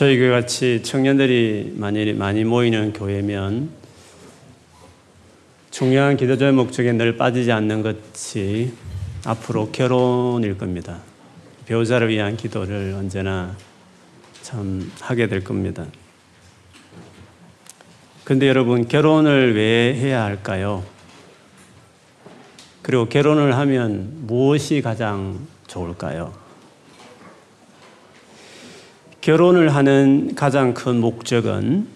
[0.00, 3.68] 저희 교회 같이 청년들이 많이, 많이 모이는 교회면
[5.70, 8.72] 중요한 기도자의 목적에 늘 빠지지 않는 것이
[9.26, 11.00] 앞으로 결혼일 겁니다.
[11.66, 13.54] 배우자를 위한 기도를 언제나
[14.40, 15.84] 참 하게 될 겁니다.
[18.24, 20.82] 근데 여러분, 결혼을 왜 해야 할까요?
[22.80, 26.49] 그리고 결혼을 하면 무엇이 가장 좋을까요?
[29.20, 31.86] 결혼을 하는 가장 큰 목적은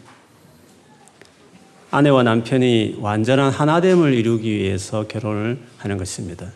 [1.91, 6.53] 아내와 남편이 완전한 하나됨을 이루기 위해서 결혼을 하는 것입니다.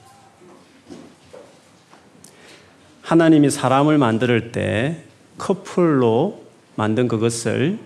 [3.00, 5.04] 하나님이 사람을 만들 때
[5.38, 7.78] 커플로 만든 그것을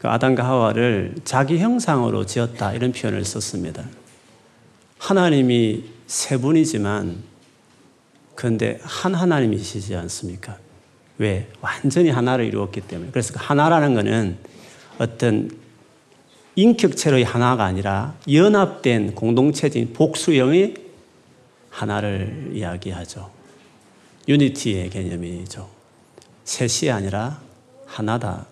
[0.00, 3.84] 그 아담과 하와를 자기 형상으로 지었다 이런 표현을 썼습니다.
[4.98, 7.22] 하나님이 세 분이지만
[8.34, 10.56] 그런데 한 하나님이시지 않습니까?
[11.18, 11.48] 왜?
[11.60, 13.10] 완전히 하나를 이루었기 때문에.
[13.10, 14.38] 그래서 그 하나라는 것은
[14.98, 15.50] 어떤
[16.54, 20.74] 인격체로의 하나가 아니라 연합된 공동체적인 복수형의
[21.70, 23.30] 하나를 이야기하죠.
[24.26, 25.68] 유니티의 개념이죠.
[26.44, 27.40] 셋이 아니라
[27.86, 28.46] 하나다.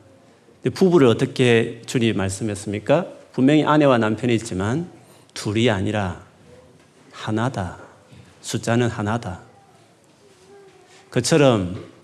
[0.75, 3.07] 부부를 어떻게 주님 말씀했습니까?
[3.33, 4.89] 분명히 아내와 남편이 있지만
[5.35, 6.23] 둘이 아니라
[7.13, 7.79] 하나다.
[8.41, 9.41] 숫자는 하나다.
[11.11, 11.96] 그처럼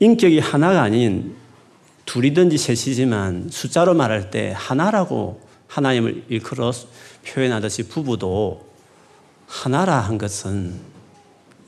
[0.00, 1.36] 인격이 하나가 아닌
[2.04, 6.72] 둘이든지 셋이지만 숫자로 말할 때 하나라고 하나님을 일컬어
[7.26, 8.66] 표현하듯이 부부도
[9.46, 10.74] 하나라 한 것은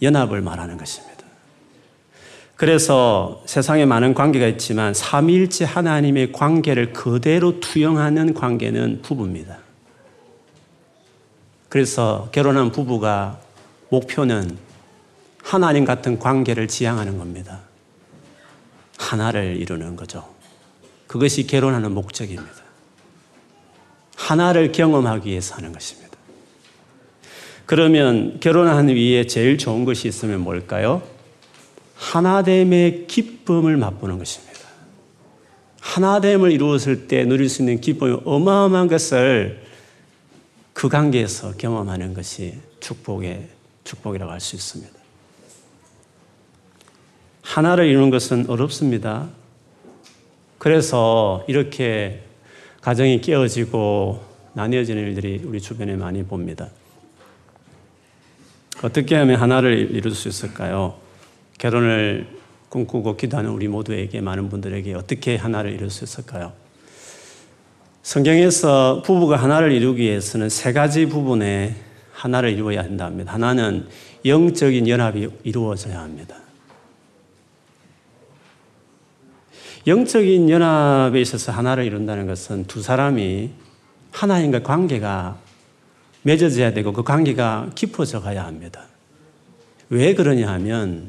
[0.02, 1.18] 연합을 말하는 것입니다.
[2.56, 9.58] 그래서 세상에 많은 관계가 있지만 삼위일체 하나님의 관계를 그대로 투영하는 관계는 부부입니다.
[11.68, 13.38] 그래서 결혼한 부부가
[13.90, 14.58] 목표는
[15.42, 17.60] 하나님 같은 관계를 지향하는 겁니다.
[18.98, 20.28] 하나를 이루는 거죠.
[21.06, 22.68] 그것이 결혼하는 목적입니다.
[24.16, 26.08] 하나를 경험하기 위해서 하는 것입니다.
[27.64, 31.02] 그러면 결혼하는 위에 제일 좋은 것이 있으면 뭘까요?
[31.96, 34.58] 하나됨의 기쁨을 맛보는 것입니다.
[35.80, 39.66] 하나됨을 이루었을 때 누릴 수 있는 기쁨이 어마어마한 것을
[40.72, 43.48] 그 관계에서 경험하는 것이 축복의
[43.84, 44.97] 축복이라고 할 수 있습니다.
[47.48, 49.26] 하나를 이루는 것은 어렵습니다.
[50.58, 52.20] 그래서 이렇게
[52.82, 54.22] 가정이 깨어지고
[54.52, 56.68] 나뉘어지는 일들이 우리 주변에 많이 봅니다.
[58.82, 60.96] 어떻게 하면 하나를 이룰 수 있을까요?
[61.56, 62.26] 결혼을
[62.68, 66.52] 꿈꾸고 기도하는 우리 모두에게 많은 분들에게 어떻게 하나를 이룰 수 있을까요?
[68.02, 71.74] 성경에서 부부가 하나를 이루기 위해서는 세 가지 부분에
[72.12, 73.32] 하나를 이루어야 한답니다.
[73.32, 73.86] 하나는
[74.24, 76.36] 영적인 연합이 이루어져야 합니다.
[79.88, 83.48] 영적인 연합에 있어서 하나를 이룬다는 것은 두 사람이
[84.12, 85.38] 하나님과 관계가
[86.22, 88.82] 맺어져야 되고 그 관계가 깊어져 가야 합니다.
[89.88, 91.08] 왜 그러냐 하면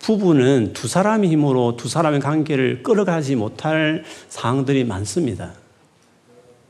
[0.00, 5.52] 부부는 두 사람의 힘으로 두 사람의 관계를 끌어가지 못할 상황들이 많습니다.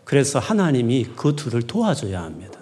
[0.05, 2.61] 그래서 하나님이 그 둘을 도와줘야 합니다.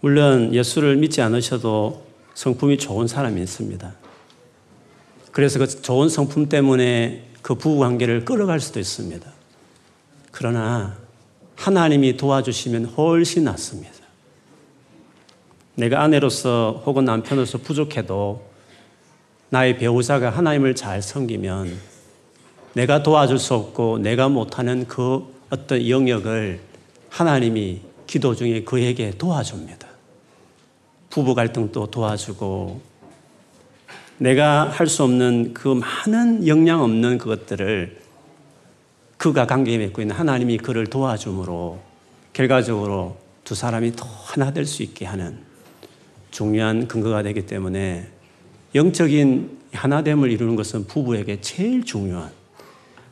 [0.00, 2.04] 물론 예수를 믿지 않으셔도
[2.34, 3.97] 성품이 좋은 사람이 있습니다.
[5.38, 9.24] 그래서 그 좋은 성품 때문에 그 부부 관계를 끌어갈 수도 있습니다.
[10.32, 10.96] 그러나
[11.54, 13.94] 하나님이 도와주시면 훨씬 낫습니다.
[15.76, 18.50] 내가 아내로서 혹은 남편으로서 부족해도
[19.50, 21.72] 나의 배우자가 하나님을 잘 섬기면
[22.72, 26.58] 내가 도와줄 수 없고 내가 못하는 그 어떤 영역을
[27.10, 29.86] 하나님이 기도 중에 그에게 도와줍니다.
[31.10, 32.87] 부부 갈등도 도와주고
[34.18, 37.98] 내가 할 수 없는 그 많은 영향 없는 그것들을
[39.16, 41.80] 그가 관계에 맺고 있는 하나님이 그를 도와줌으로
[42.32, 45.38] 결과적으로 두 사람이 더 하나 될 수 있게 하는
[46.30, 48.08] 중요한 근거가 되기 때문에
[48.74, 52.30] 영적인 하나됨을 이루는 것은 부부에게 제일 중요한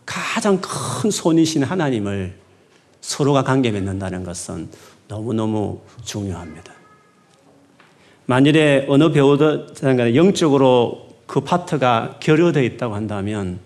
[0.05, 2.35] 가장 큰 손이신 하나님을
[3.01, 4.69] 서로가 관계 맺는다는 것은
[5.09, 6.73] 너무너무 중요합니다.
[8.27, 13.59] 만일에 어느 배우든 영적으로 그 파트가 결여되어 있다고 한다면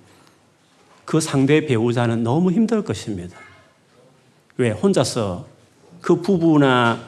[1.05, 3.37] 그 상대 배우자는 너무 힘들 것입니다.
[4.57, 4.71] 왜?
[4.71, 5.47] 혼자서
[6.01, 7.01] 그 부부나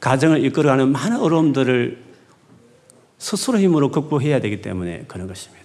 [0.00, 2.02] 가정을 이끌어가는 많은 어려움들을
[3.18, 5.64] 스스로 힘으로 극복해야 되기 때문에 그런 것입니다.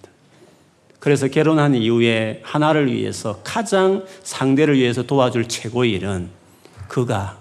[0.98, 6.28] 그래서 결혼한 이후에 하나를 위해서 가장 상대를 위해서 도와줄 최고의 일은
[6.88, 7.38] 그가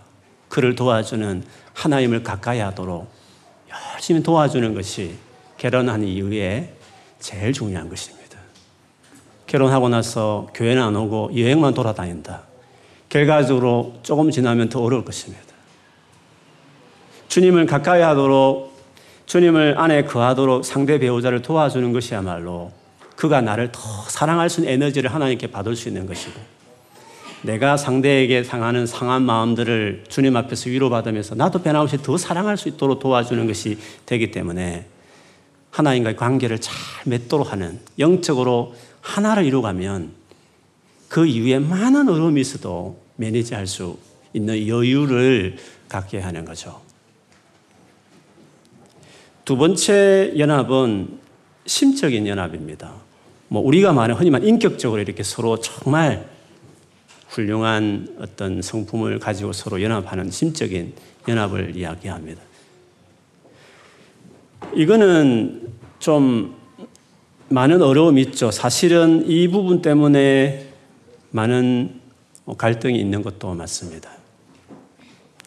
[0.48, 1.44] 그를 도와주는
[1.74, 3.10] 하나님을 가까이 하도록
[3.94, 5.16] 열심히 도와주는 것이
[5.58, 6.74] 결혼한 이후에
[7.20, 8.38] 제일 중요한 것입니다.
[9.48, 12.44] 결혼하고 나서 교회는 안 오고 여행만 돌아다닌다.
[13.10, 15.44] 결과적으로 조금 지나면 더 어려울 것입니다.
[17.28, 18.70] 주님을 가까이 하도록
[19.26, 22.72] 주님을 안에 거하도록 상대 배우자를 도와주는 것이야말로
[23.16, 26.40] 그가 나를 더 사랑할 수 있는 에너지를 하나님께 받을 수 있는 것이고
[27.44, 33.46] 내가 상대에게 상하는 상한 마음들을 주님 앞에서 위로받으면서 나도 변함없이 더 사랑할 수 있도록 도와주는
[33.48, 34.86] 것이 되기 때문에
[35.72, 36.76] 하나님과의 관계를 잘
[37.06, 40.12] 맺도록 하는 영적으로 하나를 이루가면
[41.08, 43.98] 그 이후에 많은 어려움이 있어도 매니지할 수
[44.34, 45.58] 있는 여유를
[45.88, 46.82] 갖게 하는 거죠.
[49.46, 51.20] 두 번째 연합은
[51.66, 52.94] 심적인 연합입니다.
[53.48, 56.30] 뭐 우리가 말하는 흔히 말 인격적으로 이렇게 서로 정말
[57.30, 60.94] 훌륭한 어떤 성품을 가지고 서로 연합하는 심적인
[61.28, 62.42] 연합을 이야기합니다.
[64.74, 65.70] 이거는
[66.00, 66.56] 좀
[67.50, 68.52] 많은 어려움이 있죠.
[68.52, 70.68] 사실은 이 부분 때문에
[71.32, 72.00] 많은
[72.58, 74.10] 갈등이 있는 것도 맞습니다.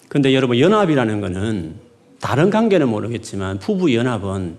[0.08, 1.74] 근데 여러분, 연합이라는 것은
[2.20, 4.56] 다른 관계는 모르겠지만 부부 연합은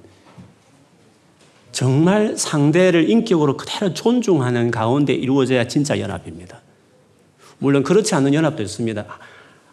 [1.71, 6.61] 정말 상대를 인격으로 그대로 존중하는 가운데 이루어져야 진짜 연합입니다.
[7.57, 9.06] 물론 그렇지 않은 연합도 있습니다.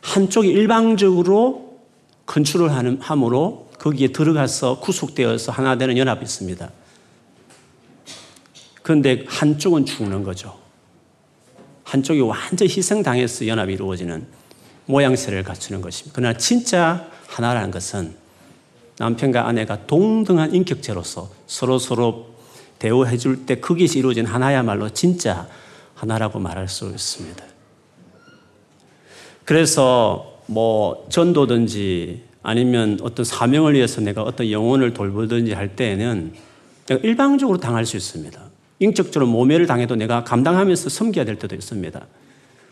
[0.00, 1.78] 한쪽이 일방적으로
[2.26, 6.70] 컨트롤 함으로 거기에 들어가서 구속되어서 하나 되는 연합이 있습니다.
[8.82, 10.58] 그런데 한쪽은 죽는 거죠.
[11.84, 14.26] 한쪽이 완전 희생당해서 연합이 이루어지는
[14.84, 16.12] 모양새를 갖추는 것입니다.
[16.14, 18.14] 그러나 진짜 하나라는 것은
[18.98, 22.34] 남편과 아내가 동등한 인격체로서 서로 서로
[22.78, 25.48] 대우해 줄 때 거기서 이루어진 하나야말로 진짜
[25.94, 27.44] 하나라고 말할 수 있습니다.
[29.46, 36.32] 그래서 뭐 전도든지 아니면 어떤 사명을 위해서 내가 어떤 영혼을 돌보든지 할 때에는
[36.86, 38.40] 내가 일방적으로 당할 수 있습니다.
[38.78, 42.06] 인격적으로 모멸을 당해도 내가 감당하면서 섬겨야 될 때도 있습니다.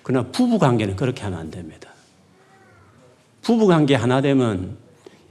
[0.03, 1.91] 그러나 부부 관계는 그렇게 하면 안 됩니다.
[3.43, 4.77] 부부 관계 하나 되면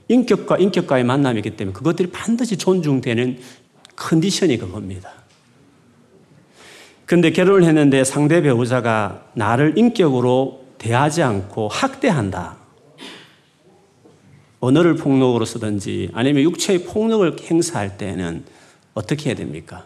[0.08, 3.40] 인격과 인격과의 만남이기 때문에 그것들이 반드시 존중되는
[3.96, 5.12] 컨디션이 그겁니다.
[7.06, 12.57] 근데 결혼을 했는데 상대 배우자가 나를 인격으로 대하지 않고 학대한다.
[14.60, 18.44] 언어를 폭력으로 쓰든지 아니면 육체의 폭력을 행사할 때는
[18.94, 19.86] 어떻게 해야 됩니까?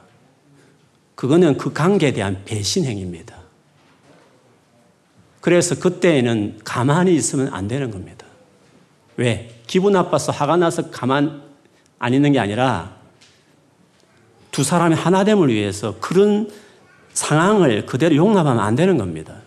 [1.15, 3.35] 그거는 그 관계에 대한 배신 행위입니다.
[5.41, 8.25] 그래서 그때에는 가만히 있으면 안 되는 겁니다.
[9.17, 9.59] 왜?
[9.67, 11.41] 기분 나빠서 화가 나서 가만
[11.99, 12.95] 안 있는 게 아니라
[14.51, 16.49] 두 사람의 하나됨을 위해서 그런
[17.13, 19.40] 상황을 그대로 용납하면 안 되는 겁니다.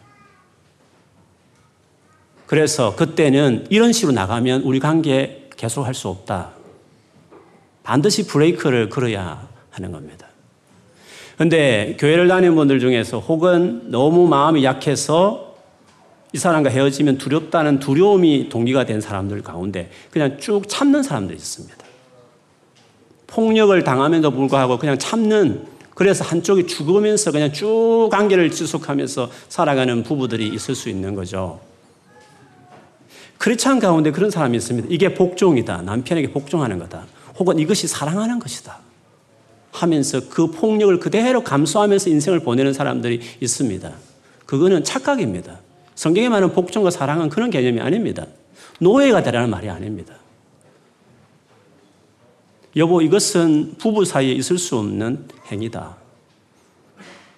[2.54, 6.50] 그래서 그때는 이런 식으로 나가면 우리 관계 계속 할 수 없다.
[7.82, 10.28] 반드시 브레이크를 걸어야 하는 겁니다.
[11.36, 15.56] 근데 교회를 다니는 분들 중에서 혹은 너무 마음이 약해서
[16.32, 21.76] 이 사람과 헤어지면 두렵다는 두려움이 동기가 된 사람들 가운데 그냥 쭉 참는 사람들이 있습니다.
[23.26, 25.66] 폭력을 당하면도 불구하고 그냥 참는
[25.96, 31.73] 그래서 한쪽이 죽으면서 그냥 쭉 관계를 지속하면서 살아가는 부부들이 있을 수 있는 거죠.
[33.38, 34.88] 크리스찬 가운데 그런 사람이 있습니다.
[34.90, 35.82] 이게 복종이다.
[35.82, 37.06] 남편에게 복종하는 거다.
[37.38, 38.78] 혹은 이것이 사랑하는 것이다.
[39.72, 43.92] 하면서 그 폭력을 그대로 감수하면서 인생을 보내는 사람들이 있습니다.
[44.46, 45.58] 그거는 착각입니다.
[45.94, 48.26] 성경에 말하는 복종과 사랑은 그런 개념이 아닙니다.
[48.80, 50.14] 노예가 되라는 말이 아닙니다.
[52.76, 55.96] 여보, 이것은 부부 사이에 있을 수 없는 행위다.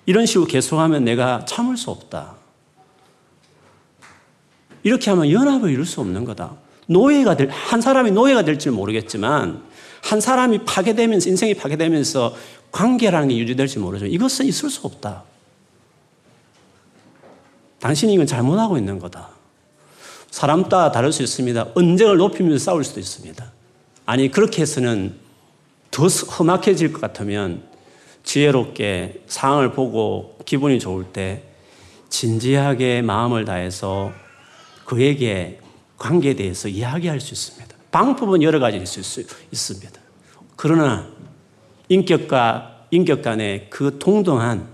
[0.07, 2.36] 이런 식으로 계속하면 내가 참을 수 없다.
[4.87, 6.55] 이렇게 하면 연합을 이룰 수 없는 거다.
[6.87, 9.65] 노예가 될, 한 사람이 노예가 될지 모르겠지만,
[10.01, 12.37] 한 사람이 파괴되면서, 인생이 파괴되면서
[12.71, 14.07] 관계라는 게 유지될지 모르죠.
[14.07, 15.25] 이것은 있을 수 없다.
[17.81, 19.31] 당신이 이건 잘못하고 있는 거다.
[20.31, 21.71] 사람 따라 다를 수 있습니다.
[21.75, 23.45] 언쟁을 높이면서 싸울 수도 있습니다.
[24.05, 25.17] 아니, 그렇게 해서는
[25.91, 27.65] 더 험악해질 것 같으면
[28.23, 31.43] 지혜롭게 상황을 보고 기분이 좋을 때
[32.09, 34.13] 진지하게 마음을 다해서
[34.87, 35.61] 그에게
[35.99, 37.77] 관계에 대해서 이야기할 수 있습니다.
[37.91, 40.01] 방법은 여러 가지 있을 수 있습니다.
[40.55, 41.07] 그러나
[41.89, 44.69] 인격과 인격 간의 그 동등한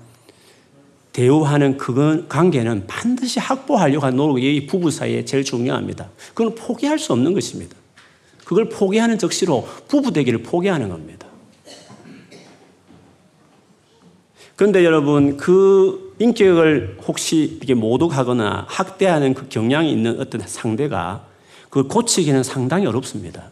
[1.12, 6.08] 대우하는 그 관계는 반드시 확보하려고 하는 노력이 이 부부 사이에 제일 중요합니다.
[6.34, 7.76] 그건 포기할 수 없는 것입니다.
[8.44, 11.26] 그걸 포기하는 적시로 부부 되기를 포기하는 겁니다.
[14.56, 21.26] 그런데 여러분, 그 인격을 혹시 이렇게 모독하거나 학대하는 그 경향이 있는 어떤 상대가
[21.64, 23.50] 그걸 고치기는 상당히 어렵습니다.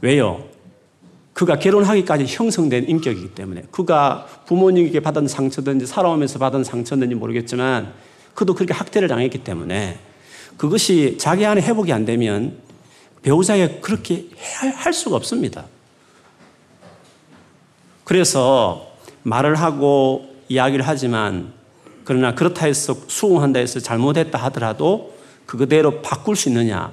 [0.00, 0.44] 왜요?
[1.34, 7.92] 그가 결혼하기까지 형성된 인격이기 때문에 그가 부모님에게 받은 상처든지 살아오면서 받은 상처든지 모르겠지만
[8.34, 9.98] 그도 그렇게 학대를 당했기 때문에
[10.56, 12.56] 그것이 자기 안에 회복이 안 되면
[13.22, 14.26] 배우자에게 그렇게
[14.74, 15.66] 할 수가 없습니다.
[18.02, 21.52] 그래서 말을 하고 이야기를 하지만
[22.04, 25.14] 그러나 그렇다 해서 수긍한다 해서 잘못했다 하더라도
[25.46, 26.92] 그거대로 바꿀 수 있느냐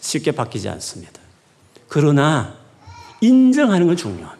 [0.00, 1.20] 쉽게 바뀌지 않습니다.
[1.88, 2.54] 그러나
[3.20, 4.36] 인정하는 건 중요합니다.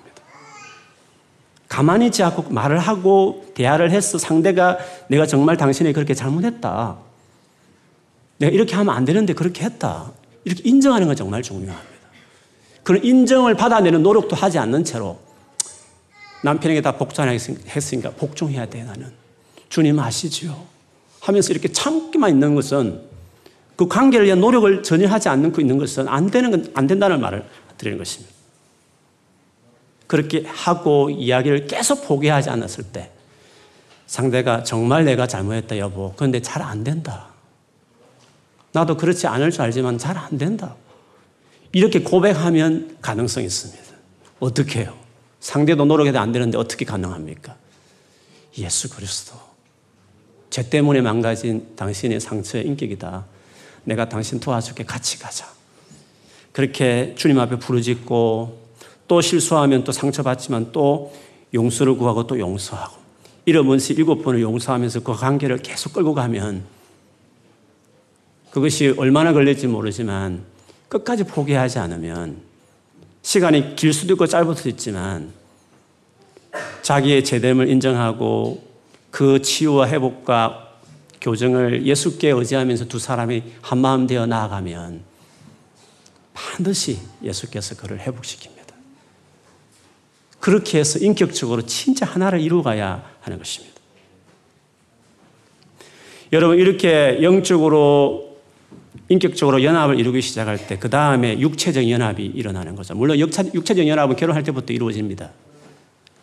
[1.69, 6.97] 가만히 있지 않고 말을 하고 대화를 해서 상대가 내가 정말 당신이 그렇게 잘못했다.
[8.38, 10.12] 내가 이렇게 하면 안 되는데 그렇게 했다.
[10.45, 11.97] 이렇게 인정하는 건 정말 중요합니다.
[12.83, 15.19] 그런 인정을 받아내는 노력도 하지 않는 채로
[16.43, 19.25] 남편에게 다 복종했으니까 복종해야 돼 나는.
[19.68, 20.66] 주님 아시죠?
[21.20, 23.02] 하면서 이렇게 참기만 있는 것은
[23.76, 27.44] 그 관계를 위한 노력을 전혀 하지 않고 있는 것은 안 되는 건 안 된다는 말을
[27.76, 28.35] 드리는 것입니다.
[30.06, 33.11] 그렇게 하고 이야기를 계속 포기하지 않았을 때
[34.06, 36.12] 상대가 정말 내가 잘못했다 여보.
[36.16, 37.28] 그런데 잘 안 된다.
[38.73, 40.76] 나도 그렇지 않을 줄 알지만 잘 안 된다.
[41.73, 43.82] 이렇게 고백하면 가능성이 있습니다.
[44.38, 44.96] 어떻게 해요?
[45.40, 47.56] 상대도 노력해도 안 되는데 어떻게 가능합니까?
[48.58, 49.35] 예수 그리스도.
[50.56, 53.26] 죄 때문에 망가진 당신의 상처의 인격이다.
[53.84, 55.46] 내가 당신 도와줄게 같이 가자.
[56.52, 58.58] 그렇게 주님 앞에 부르짖고
[59.06, 61.12] 또 실수하면 또 상처받지만 또
[61.52, 62.96] 용서를 구하고 또 용서하고
[63.44, 66.64] 이러면서 일곱 번을 용서하면서 그 관계를 계속 끌고 가면
[68.50, 70.42] 그것이 얼마나 걸릴지 모르지만
[70.88, 72.38] 끝까지 포기하지 않으면
[73.20, 75.32] 시간이 길 수도 있고 짧을 수도 있지만
[76.80, 78.65] 자기의 제됨을 인정하고
[79.16, 80.75] 그 치유와 회복과
[81.23, 85.00] 교정을 예수께 의지하면서 두 사람이 한마음 되어 나아가면
[86.35, 88.75] 반드시 예수께서 그를 회복시킵니다.
[90.38, 93.75] 그렇게 해서 인격적으로 진짜 하나를 이루어가야 하는 것입니다.
[96.35, 98.37] 여러분, 이렇게 영적으로,
[99.08, 102.94] 인격적으로 연합을 이루기 시작할 때, 그 다음에 육체적 연합이 일어나는 거죠.
[102.94, 105.32] 물론 육체적 연합은 결혼할 때부터 이루어집니다.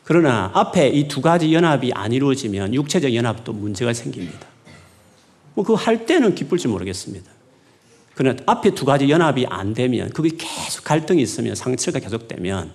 [0.03, 4.47] 그러나 앞에 이 두 가지 연합이 안 이루어지면 육체적 연합도 문제가 생깁니다.
[5.53, 7.31] 뭐, 그거 할 때는 기쁠지 모르겠습니다.
[8.15, 12.71] 그러나 앞에 두 가지 연합이 안 되면, 그게 계속 갈등이 있으면, 상처가 계속되면,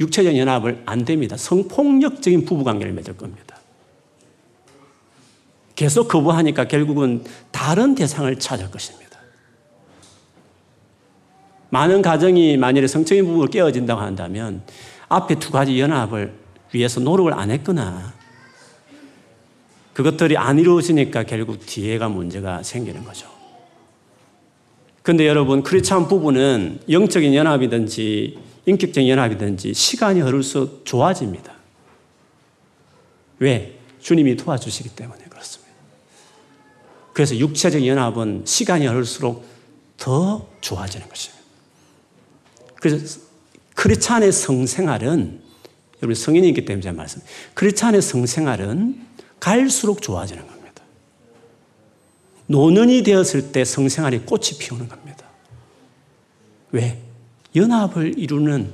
[0.00, 1.36] 육체적 연합을 안 됩니다.
[1.36, 3.56] 성폭력적인 부부관계를 맺을 겁니다.
[5.74, 9.18] 계속 거부하니까 결국은 다른 대상을 찾을 것입니다.
[11.70, 14.62] 많은 가정이 만일에 성적인 부부가 깨어진다고 한다면
[15.08, 18.14] 앞에 두 가지 연합을 위해서 노력을 안 했거나
[19.94, 23.28] 그것들이 안 이루어지니까 결국 뒤에가 문제가 생기는 거죠.
[25.02, 31.54] 근데 여러분, 크리스찬 부부는 영적인 연합이든지 인격적 연합이든지 시간이 흐를수록 좋아집니다.
[33.38, 33.78] 왜?
[34.00, 35.72] 주님이 도와주시기 때문에 그렇습니다.
[37.12, 39.46] 그래서 육체적 연합은 시간이 흐를수록
[39.96, 41.42] 더 좋아지는 것입니다.
[42.74, 43.20] 그래서
[43.74, 45.45] 크리스찬의 성생활은
[46.02, 47.22] 여러분 성인이기 때문에 제가 말씀.
[47.54, 49.00] 크리스찬의 성생활은
[49.40, 50.82] 갈수록 좋아지는 겁니다.
[52.46, 55.26] 노년이 되었을 때 성생활이 꽃이 피우는 겁니다.
[56.72, 56.98] 왜?
[57.54, 58.70] 연합을 이루는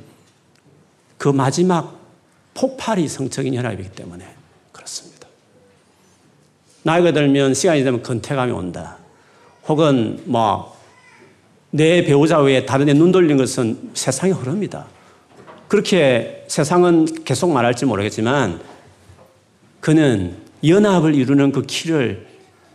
[1.18, 2.00] 그 마지막
[2.54, 4.26] 폭발이 성적인 연합이기 때문에
[4.72, 5.28] 그렇습니다.
[6.82, 8.98] 나이가 들면 시간이 되면 건태감이 온다.
[9.68, 10.76] 혹은 뭐,
[11.70, 14.86] 내 배우자 외에 다른 데 눈 돌린 것은 세상의 흐릅니다.
[15.68, 18.60] 그렇게 세상은 계속 말할지 모르겠지만
[19.80, 22.26] 그는 연합을 이루는 그 키를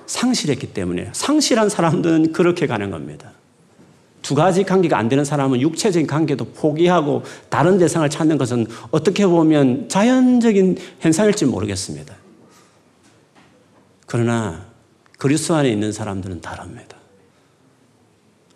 [0.08, 3.34] 상실했기 때문에 상실한 사람들은 그렇게 가는 겁니다.
[4.24, 9.90] 두 가지 관계가 안 되는 사람은 육체적인 관계도 포기하고 다른 대상을 찾는 것은 어떻게 보면
[9.90, 12.16] 자연적인 현상일지 모르겠습니다.
[14.08, 14.66] 그러나
[15.20, 16.98] 그리스도 안에 있는 사람들은 다릅니다.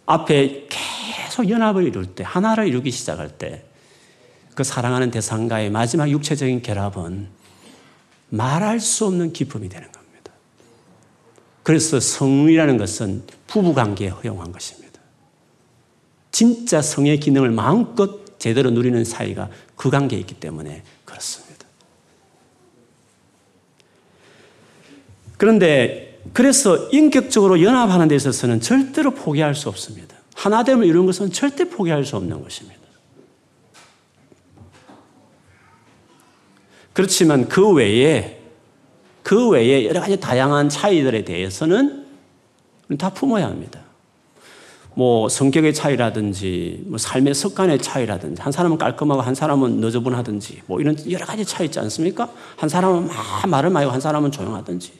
[0.07, 3.65] 앞에 계속 연합을 이룰 때, 하나를 이루기 시작할 때,
[4.55, 7.27] 그 사랑하는 대상과의 마지막 육체적인 결합은
[8.29, 10.31] 말할 수 없는 기쁨이 되는 겁니다.
[11.63, 14.99] 그래서 성이라는 것은 부부 관계에 허용한 것입니다.
[16.31, 21.67] 진짜 성의 기능을 마음껏 제대로 누리는 사이가 그 관계에 있기 때문에 그렇습니다.
[25.37, 30.15] 그런데 그래서 인격적으로 연합하는 데 있어서는 절대로 포기할 수 없습니다.
[30.35, 32.80] 하나됨을 이루는 것은 절대 포기할 수 없는 것입니다.
[36.93, 38.39] 그렇지만 그 외에
[39.23, 42.05] 그 외에 여러 가지 다양한 차이들에 대해서는
[42.97, 43.79] 다 품어야 합니다.
[44.93, 50.97] 뭐 성격의 차이라든지 뭐 삶의 습관의 차이라든지 한 사람은 깔끔하고 한 사람은 너저분하든지 뭐 이런
[51.09, 52.29] 여러 가지 차이 있지 않습니까?
[52.57, 54.91] 한 사람은 막 말을 많이 하고 한 사람은 조용하든지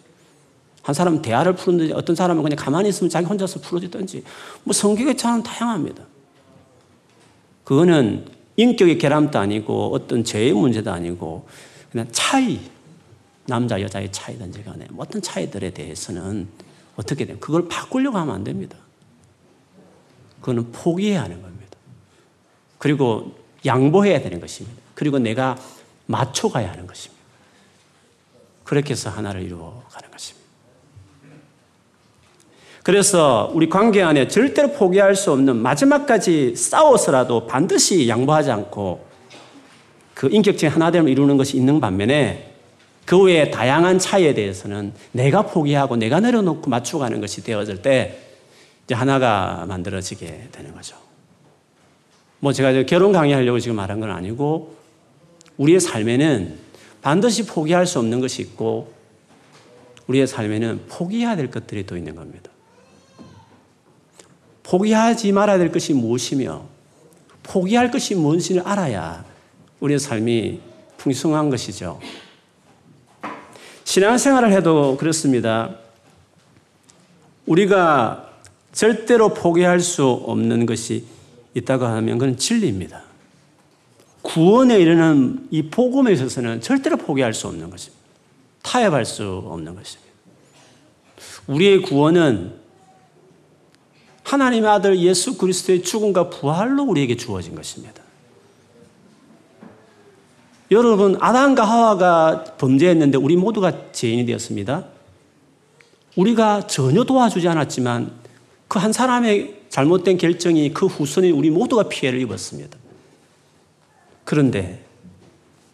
[0.81, 4.23] 한 사람은 대화를 푸는지 어떤 사람은 그냥 가만히 있으면 자기 혼자서 풀어지든지
[4.63, 6.03] 뭐 성격의 차는 다양합니다.
[7.65, 11.47] 그거는 인격의 결함도 아니고 어떤 죄의 문제도 아니고
[11.91, 12.59] 그냥 차이
[13.45, 16.47] 남자 여자의 차이든지 간에 뭐 어떤 차이들에 대해서는
[16.95, 18.77] 어떻게 돼 그걸 바꾸려고 하면 안 됩니다.
[20.39, 21.77] 그거는 포기해야 하는 겁니다.
[22.77, 24.81] 그리고 양보해야 되는 것입니다.
[24.95, 25.57] 그리고 내가
[26.07, 27.21] 맞춰가야 하는 것입니다.
[28.63, 30.41] 그렇게 해서 하나를 이루어가는 것입니다.
[32.83, 39.10] 그래서 우리 관계 안에 절대로 포기할 수 없는 마지막까지 싸워서라도 반드시 양보하지 않고
[40.21, 42.53] 그 인격체의 하나됨을 이루는 것이 있는 반면에
[43.05, 48.19] 그 외에 다양한 차이에 대해서는 내가 포기하고 내가 내려놓고 맞춰가는 것이 되어질 때
[48.85, 50.95] 이제 하나가 만들어지게 되는 거죠.
[52.39, 54.75] 뭐 제가 결혼 강의하려고 지금 말한 건 아니고
[55.57, 56.55] 우리의 삶에는
[57.01, 58.93] 반드시 포기할 수 없는 것이 있고
[60.05, 62.51] 우리의 삶에는 포기해야 될 것들이 또 있는 겁니다.
[64.61, 66.63] 포기하지 말아야 될 것이 무엇이며
[67.41, 69.30] 포기할 것이 무엇인지를 알아야
[69.81, 70.61] 우리의 삶이
[70.97, 71.99] 풍성한 것이죠.
[73.83, 75.75] 신앙생활을 해도 그렇습니다.
[77.45, 78.29] 우리가
[78.71, 81.05] 절대로 포기할 수 없는 것이
[81.53, 83.03] 있다고 하면 그건 진리입니다.
[84.21, 88.01] 구원에 이르는 이 복음에 있어서는 절대로 포기할 수 없는 것입니다.
[88.61, 90.11] 타협할 수 없는 것입니다.
[91.47, 92.53] 우리의 구원은
[94.23, 98.00] 하나님의 아들 예수 그리스도의 죽음과 부활로 우리에게 주어진 것입니다.
[100.71, 104.85] 여러분, 아담과 하와가 범죄했는데 우리 모두가 죄인이 되었습니다.
[106.15, 108.19] 우리가 전혀 도와주지 않았지만
[108.67, 112.77] 그 한 사람의 잘못된 결정이 그 후손인 우리 모두가 피해를 입었습니다.
[114.23, 114.85] 그런데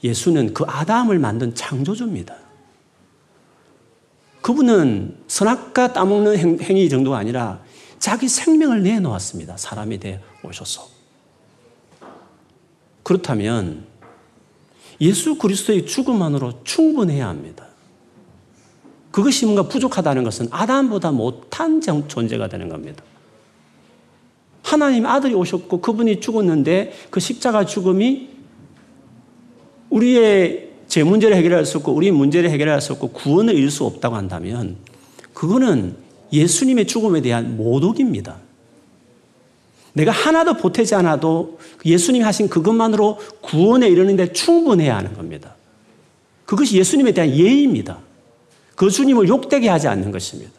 [0.03, 2.35] 예수는 그 아담을 만든 창조주입니다.
[4.41, 7.61] 그분은 선악과 따먹는 행 위 정도가 아니라
[7.99, 9.57] 자기 생명을 내놓았습니다.
[9.57, 10.87] 사람이 되어 오셔서.
[13.03, 13.85] 그렇다면
[15.01, 17.67] 예수 그리스도의 죽음만으로 충분해야 합니다.
[19.11, 23.03] 그것이 뭔가 부족하다는 것은 아담보다 못한 존재가 되는 겁니다.
[24.63, 28.29] 하나님 아들이 오셨고 그분이 죽었는데 그 십자가 죽음이
[29.89, 34.15] 우리의 제 문제를 해결할 수 없고 우리 문제를 해결할 수 없고 구원을 이룰 수 없다고
[34.15, 34.75] 한다면
[35.33, 35.95] 그거는
[36.33, 38.46] 예수님의 죽음에 대한 모독입니다.
[39.97, 45.55] 내가 하나도 보태지 않아도 예수님이 하신 그것만으로 구원에 이르는데 충분해야 하는 겁니다.
[46.45, 47.97] 그것이 예수님에 대한 예의입니다.
[48.75, 50.51] 그 주님을 욕되게 하지 않는 것입니다.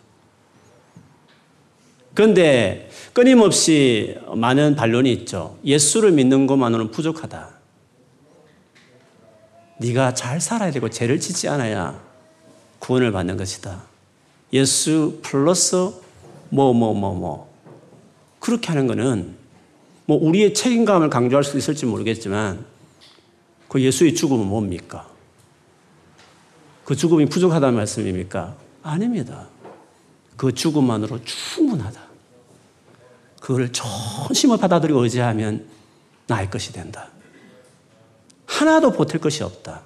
[2.15, 5.57] 그런데 끊임없이 많은 반론이 있죠.
[5.65, 7.49] 예수를 믿는 것만으로는 부족하다.
[9.79, 12.03] 네가 잘 살아야 되고 죄를 짓지 않아야
[12.81, 13.85] 구원을 받는 것이다.
[14.53, 15.77] 예수 플러스
[16.51, 17.48] 뭐 뭐, 뭐, 뭐.
[18.41, 19.37] 그렇게 하는 것은
[20.07, 22.65] 뭐 우리의 책임감을 강조할 수 있을지 모르겠지만
[23.69, 25.07] 그 예수의 죽음은 뭡니까?
[26.85, 28.57] 그 죽음이 부족하다는 말씀입니까?
[28.83, 29.49] 아닙니다.
[30.37, 32.01] 그 죽음만으로 충분하다.
[33.41, 35.67] 그걸 전심을 받아들이고 의지하면
[36.27, 37.11] 나의 것이 된다.
[38.47, 39.83] 하나도 보탤 것이 없다.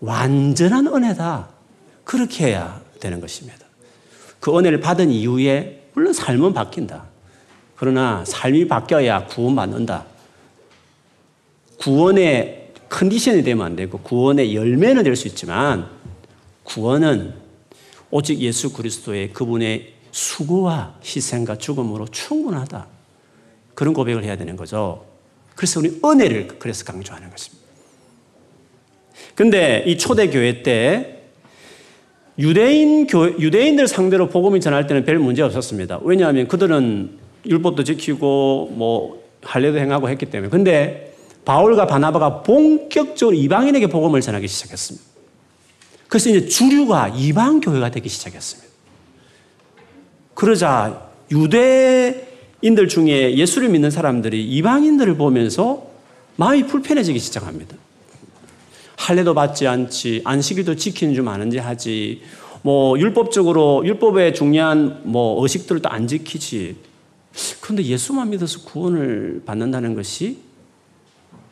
[0.00, 1.48] 완전한 은혜다.
[2.04, 3.66] 그렇게 해야 되는 것입니다.
[4.40, 7.06] 그 은혜를 받은 이후에 물론 삶은 바뀐다.
[7.78, 10.04] 그러나 삶이 바뀌어야 구원받는다.
[11.78, 15.88] 구원의 컨디션이 되면 안 되고 구원의 열매는 될 수 있지만
[16.64, 17.34] 구원은
[18.10, 22.86] 오직 예수 그리스도의 그분의 수고와 희생과 죽음으로 충분하다.
[23.74, 25.04] 그런 고백을 해야 되는 거죠.
[25.54, 27.64] 그래서 우리 은혜를 그래서 강조하는 것입니다.
[29.34, 31.14] 근데 이 초대교회 때
[32.38, 36.00] 유대인 교, 유대인들 상대로 복음을 전할 때는 별 문제 없었습니다.
[36.02, 40.50] 왜냐하면 그들은 율법도 지키고 뭐 할례도 행하고 했기 때문에.
[40.50, 45.06] 근데 바울과 바나바가 본격적으로 이방인에게 복음을 전하기 시작했습니다.
[46.08, 48.68] 그래서 이제 주류가 이방 교회가 되기 시작했습니다.
[50.34, 55.86] 그러자 유대인들 중에 예수를 믿는 사람들이 이방인들을 보면서
[56.36, 57.76] 마음이 불편해지기 시작합니다.
[58.96, 62.22] 할례도 받지 않지, 안식일도 지키는 줄 아는지 하지,
[62.62, 66.76] 뭐 율법적으로 율법에 중요한 뭐 의식들도 안 지키지.
[67.60, 70.38] 그런데 예수만 믿어서 구원을 받는다는 것이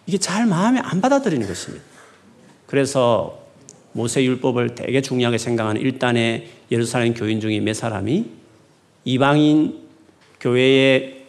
[0.06, 1.84] 이게 잘 마음에 안 받아들이는 것입니다.
[2.66, 3.46] 그래서
[3.92, 8.26] 모세 율법을 되게 중요하게 생각하는 일단의 예루살렘 교인 중에 몇 사람이
[9.04, 9.86] 이방인
[10.40, 11.26] 교회의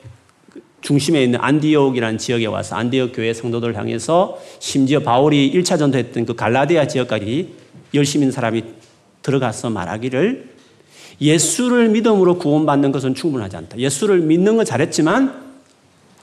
[0.82, 6.88] 중심에 있는 안디옥이라는 지역에 와서 안디옥 교회 성도들 향해서 심지어 바울이 1차 전도했던 그 갈라디아
[6.88, 7.56] 지역까지
[7.94, 8.64] 있는 사람이
[9.22, 10.57] 들어가서 말하기를
[11.20, 13.78] 예수를 믿음으로 구원받는 것은 충분하지 않다.
[13.78, 15.48] 예수를 믿는 건 잘했지만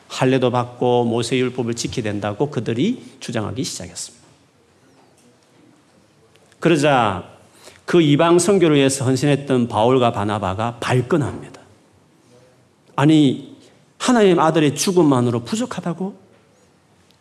[0.08, 4.24] 할례도 받고 모세 율법을 지켜야 된다고 그들이 주장하기 시작했습니다.
[6.60, 7.24] 그러자
[7.84, 11.60] 그 이방 선교를 위해서 헌신했던 바울과 바나바가 발끈합니다.
[12.96, 13.56] 아니
[13.98, 16.14] 하나님 아들의 죽음만으로 부족하다고?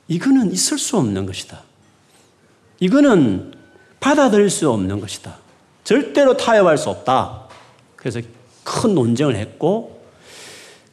[0.07, 1.61] 이거는 있을 수 없는 것이다.
[2.79, 3.53] 이거는
[3.99, 5.37] 받아들일 수 없는 것이다.
[5.83, 7.42] 절대로 타협할 수 없다.
[8.03, 8.19] 그래서
[8.63, 10.03] 큰 논쟁을 했고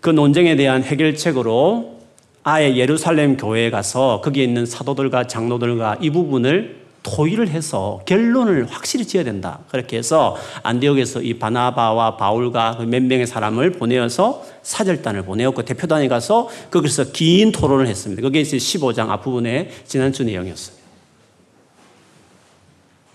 [0.00, 2.00] 그 논쟁에 대한 해결책으로
[2.42, 9.24] 아예 예루살렘 교회에 가서 거기에 있는 사도들과 장로들과 이 부분을 토의를 해서 결론을 확실히 지어야
[9.24, 9.60] 된다.
[9.70, 16.48] 그렇게 해서 안디옥에서 이 바나바와 바울과 그 몇 명의 사람을 보내어서 사절단을 보내었고 대표단에 가서
[16.70, 18.22] 거기서 긴 토론을 했습니다.
[18.22, 20.80] 그게 이제 15장 앞부분에 지난주 내용이었습니다.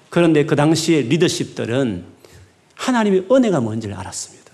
[0.09, 2.14] 그런데 그 당시에 리더십들은
[2.75, 4.51] 하나님의 은혜가 뭔지를 알았습니다.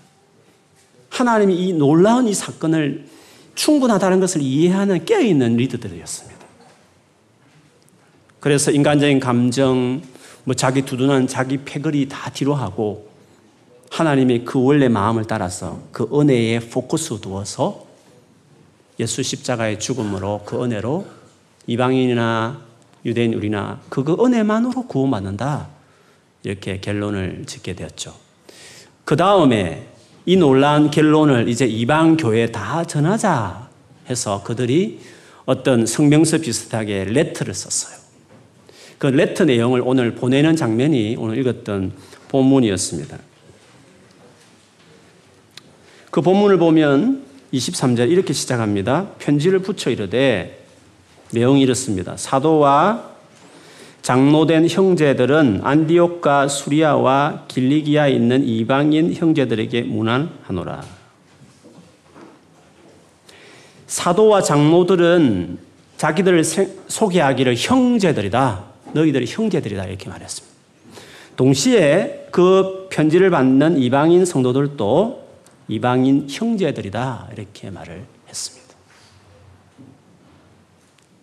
[1.10, 3.06] 하나님이 이 놀라운 이 사건을
[3.54, 6.42] 충분하다는 것을 이해하는 깨어있는 리더들이었습니다.
[8.40, 10.02] 그래서 인간적인 감정,
[10.44, 13.08] 뭐 자기 두둔한 자기 패거리 다 뒤로 하고
[13.90, 17.86] 하나님의 그 원래 마음을 따라서 그 은혜에 포커스 두어서
[18.98, 21.06] 예수 십자가의 죽음으로 그 은혜로
[21.66, 22.60] 이방인이나
[23.04, 25.68] 유대인 우리나 그, 그 은혜만으로 구원받는다.
[26.44, 28.14] 이렇게 결론을 짓게 되었죠.
[29.04, 29.88] 그 다음에
[30.24, 33.68] 이 놀라운 결론을 이제 이방 교회에 다 전하자
[34.08, 35.00] 해서 그들이
[35.44, 38.00] 어떤 성명서 비슷하게 레터를 썼어요.
[38.98, 41.92] 그 레터 내용을 오늘 보내는 장면이 오늘 읽었던
[42.28, 43.18] 본문이었습니다.
[46.10, 49.10] 그 본문을 보면 23절 이렇게 시작합니다.
[49.18, 50.64] 편지를 붙여 이르되
[51.32, 52.16] 내용이 이렇습니다.
[52.16, 53.11] 사도와
[54.02, 60.84] 장로된 형제들은 안디옥과 수리아와 길리기아에 있는 이방인 형제들에게 문안하노라.
[63.86, 65.58] 사도와 장로들은
[65.96, 66.42] 자기들을
[66.88, 68.64] 소개하기를 형제들이다.
[68.92, 69.84] 너희들이 형제들이다.
[69.84, 70.52] 이렇게 말했습니다.
[71.36, 75.22] 동시에 그 편지를 받는 이방인 성도들도
[75.68, 77.28] 이방인 형제들이다.
[77.34, 78.74] 이렇게 말을 했습니다.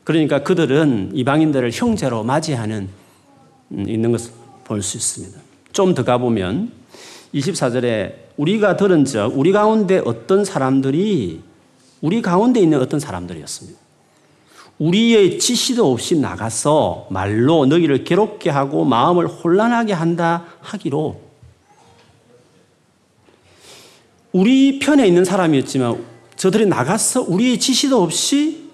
[0.10, 2.89] 그러니까 그들은 이방인들을 형제로 맞이하는
[3.74, 4.32] 음, 있는 것을
[4.63, 5.39] 볼 수 있습니다.
[5.72, 6.72] 좀 더 가보면
[7.36, 11.41] 24절에 우리가 들은 적 우리 가운데 어떤 사람들이
[12.02, 13.80] 우리 가운데 있는 어떤 사람들이었습니다.
[14.80, 21.22] 우리의 지시도 없이 나가서 말로 너희를 괴롭게 하고 마음을 혼란하게 한다 하기로
[24.32, 26.04] 우리 편에 있는 사람이었지만
[26.36, 28.68] 저들이 나가서 우리의 지시도 없이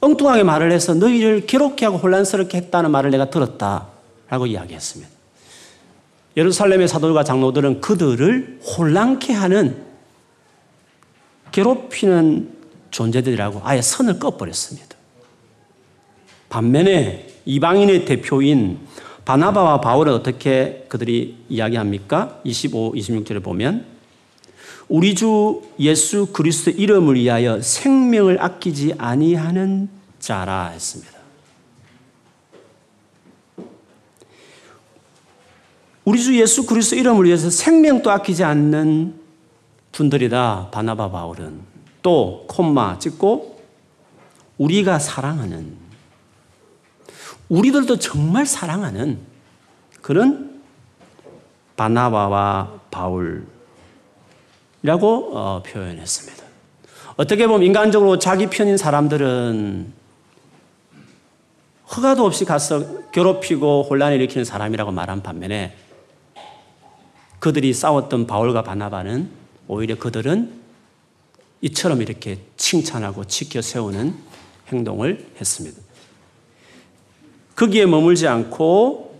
[0.00, 3.88] 엉뚱하게 말을 해서 너희를 괴롭게 하고 혼란스럽게 했다는 말을 내가 들었다
[4.28, 5.10] 라고 이야기했습니다.
[6.36, 9.82] 예루살렘의 사도들과 장로들은 그들을 혼란케 하는
[11.50, 12.56] 괴롭히는
[12.90, 14.96] 존재들이라고 아예 선을 꺼버렸습니다.
[16.48, 18.78] 반면에 이방인의 대표인
[19.24, 22.40] 바나바와 바울은 어떻게 그들이 이야기합니까?
[22.44, 23.84] 25, 26절에 보면
[24.88, 31.18] 우리 주 예수 그리스도 이름을 위하여 생명을 아끼지 아니하는 자라 했습니다.
[36.04, 39.14] 우리 주 예수 그리스도 이름을 위해서 생명도 아끼지 않는
[39.92, 40.68] 분들이다.
[40.70, 41.60] 바나바 바울은
[42.02, 43.60] 또 콤마 찍고
[44.56, 45.76] 우리가 사랑하는
[47.48, 49.18] 우리들도 정말 사랑하는
[50.00, 50.62] 그런
[51.76, 53.46] 바나바와 바울
[54.82, 56.44] 라고 어, 표현했습니다.
[57.16, 59.92] 어떻게 보면 인간적으로 자기 편인 사람들은
[61.96, 65.74] 허가도 없이 가서 괴롭히고 혼란을 일으키는 사람이라고 말한 반면에
[67.38, 69.30] 그들이 싸웠던 바울과 바나바는
[69.66, 70.58] 오히려 그들은
[71.62, 74.14] 이처럼 이렇게 칭찬하고 지켜 세우는
[74.68, 75.80] 행동을 했습니다.
[77.56, 79.18] 거기에 머물지 않고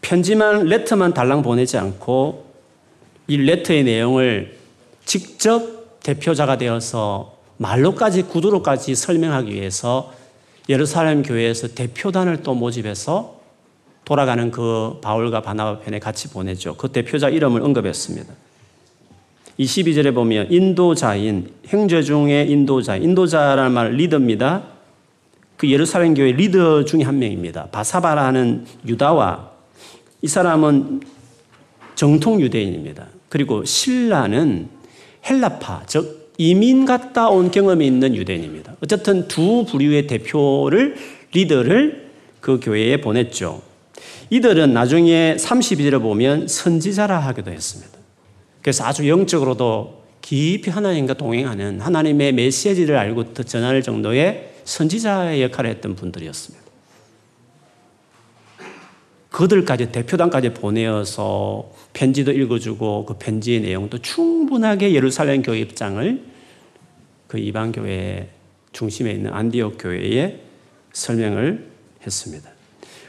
[0.00, 2.52] 편지만 레터만 달랑 보내지 않고
[3.28, 4.61] 이 레터의 내용을
[5.04, 10.12] 직접 대표자가 되어서 말로까지 구두로까지 설명하기 위해서
[10.68, 13.40] 예루살렘 교회에서 대표단을 또 모집해서
[14.04, 16.76] 돌아가는 그 바울과 바나바 편에 같이 보내죠.
[16.76, 18.32] 그 대표자 이름을 언급했습니다.
[19.58, 24.64] 22절에 보면 인도자인 행제 중의 인도자, 인도자라는 말 리더입니다.
[25.56, 27.66] 그 예루살렘 교회 리더 중에 한 명입니다.
[27.66, 29.50] 바사바라는 유다와
[30.22, 31.02] 이 사람은
[31.94, 33.06] 정통 유대인입니다.
[33.28, 34.68] 그리고 신라는
[35.28, 38.76] 헬라파, 즉 이민 갔다 온 경험이 있는 유대인입니다.
[38.82, 40.96] 어쨌든 두 부류의 대표를
[41.32, 43.62] 리더를 그 교회에 보냈죠.
[44.30, 47.92] 이들은 나중에 32절에 보면 선지자라 하기도 했습니다.
[48.62, 56.61] 그래서 아주 영적으로도 깊이 하나님과 동행하는 하나님의 메시지를 알고 전할 정도의 선지자의 역할을 했던 분들이었습니다.
[59.32, 66.22] 그들까지 대표단까지 보내어서 편지도 읽어주고 그 편지의 내용도 충분하게 예루살렘 교회 입장을
[67.26, 68.28] 그 이방 교회
[68.72, 70.40] 중심에 있는 안디옥 교회에
[70.92, 71.66] 설명을
[72.06, 72.50] 했습니다.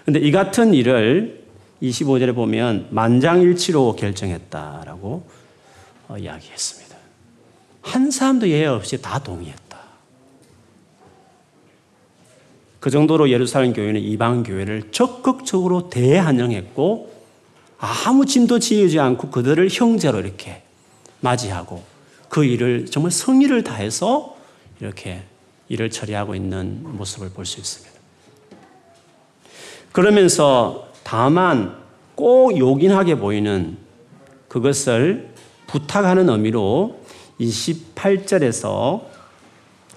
[0.06, 1.44] 근데 이 같은 일을
[1.82, 5.28] 25절에 보면 만장일치로 결정했다라고
[6.08, 6.96] 어, 이야기했습니다.
[7.82, 9.63] 한 사람도 예외 없이 다 동의했다.
[12.84, 17.14] 그 정도로 예루살렘 교회는 이방 교회를 적극적으로 대환영했고
[17.78, 20.64] 아무 짐도 지우지 않고 그들을 형제로 이렇게
[21.22, 21.82] 맞이하고
[22.28, 24.36] 그 일을 정말 성의를 다해서
[24.82, 25.24] 이렇게
[25.70, 27.94] 일을 처리하고 있는 모습을 볼 수 있습니다.
[29.94, 31.78] 그러면서 다만
[32.16, 33.78] 꼭 요긴하게 보이는
[34.50, 35.34] 그것을
[35.68, 37.00] 부탁하는 의미로
[37.40, 39.04] 28절에서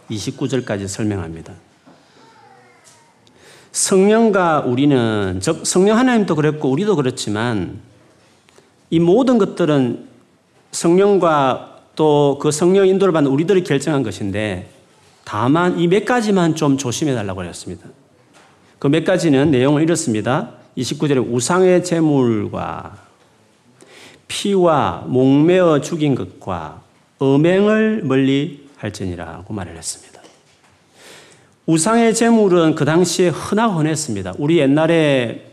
[0.09, 1.66] 29절까지 설명합니다.
[3.77, 7.79] 성령과 우리는, 즉, 성령 하나님도 그랬고, 우리도 그렇지만,
[8.89, 10.07] 이 모든 것들은
[10.73, 14.71] 성령과 또 그 성령 인도를 받는 우리들이 결정한 것인데,
[15.25, 17.87] 다만 이 몇 가지만 좀 조심해 달라고 하습니다
[18.79, 20.53] 그 몇 가지는 내용을 이렇습니다.
[20.79, 22.97] 29절에 우상의 제물과
[24.29, 26.81] 피와 목매어 죽인 것과
[27.21, 30.16] 음행을 멀리 할지니라고 말을 했습니다.
[31.67, 34.35] 우상의 제물은 그 당시에 흔하고 흔했습니다.
[34.39, 35.53] 우리 옛날에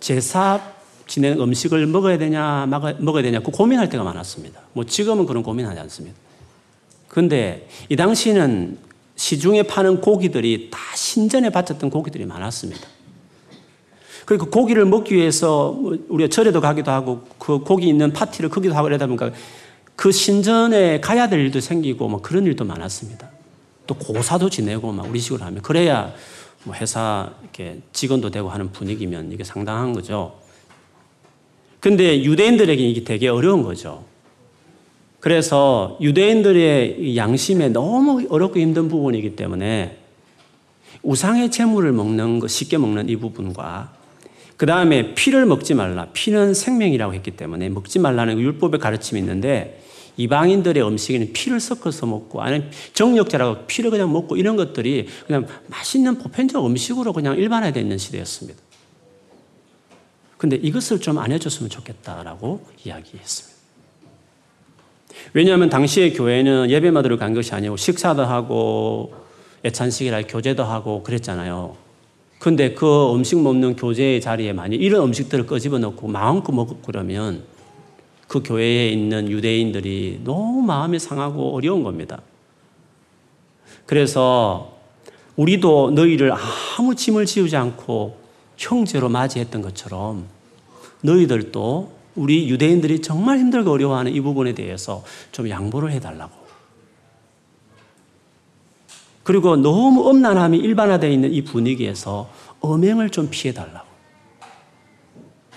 [0.00, 0.60] 제사
[1.06, 2.66] 지낸 음식을 먹어야 되냐,
[2.98, 4.60] 먹어야 되냐, 그 고민할 때가 많았습니다.
[4.72, 6.16] 뭐 지금은 그런 고민하지 않습니다.
[7.08, 8.78] 근데 이 당시에는
[9.16, 12.88] 시중에 파는 고기들이 다 신전에 바쳤던 고기들이 많았습니다.
[14.24, 18.88] 그리고 고기를 먹기 위해서 뭐 우리가 절에도 가기도 하고 그 고기 있는 파티를 크기도 하고
[18.88, 19.30] 이러다 보니까
[19.94, 23.33] 그 신전에 가야 될 일도 생기고 뭐 그런 일도 많았습니다.
[23.86, 26.12] 또 고사도 지내고 막 우리 식으로 하면 그래야
[26.64, 30.38] 뭐 회사 이렇게 직원도 되고 하는 분위기면 이게 상당한 거죠.
[31.80, 34.04] 근데 유대인들에게 이게 되게 어려운 거죠.
[35.20, 39.98] 그래서 유대인들의 양심에 너무 어렵고 힘든 부분이기 때문에
[41.02, 43.92] 우상의 재물을 먹는 거 쉽게 먹는 이 부분과
[44.56, 46.06] 그 다음에 피를 먹지 말라.
[46.12, 49.83] 피는 생명이라고 했기 때문에 먹지 말라는 율법의 가르침이 있는데
[50.16, 56.64] 이방인들의 음식에는 피를 섞어서 먹고 아니면 정력자라고 피를 그냥 먹고 이런 것들이 그냥 맛있는 보편적
[56.64, 58.60] 음식으로 그냥 일반화되어 있는 시대였습니다.
[60.38, 63.54] 근데 이것을 좀 안 해줬으면 좋겠다라고 이야기했습니다.
[65.32, 69.14] 왜냐하면 당시의 교회는 예배마들을 간 것이 아니고 식사도 하고
[69.64, 71.76] 애찬식이라 교제도 하고 그랬잖아요.
[72.38, 77.44] 근데 그 음식 먹는 교제의 자리에 만약 이런 음식들을 꺼집어 놓고 마음껏 먹고 그러면
[78.34, 82.20] 그 교회에 있는 유대인들이 너무 마음이 상하고 어려운 겁니다.
[83.86, 84.76] 그래서
[85.36, 88.18] 우리도 너희를 아무 짐을 지우지 않고
[88.56, 90.26] 형제로 맞이했던 것처럼
[91.02, 96.34] 너희들도 우리 유대인들이 정말 힘들고 어려워하는 이 부분에 대해서 좀 양보를 해달라고.
[99.22, 102.28] 그리고 너무 엄난함이 일반화되어 있는 이 분위기에서
[102.60, 103.86] 엄행을 좀 피해달라고.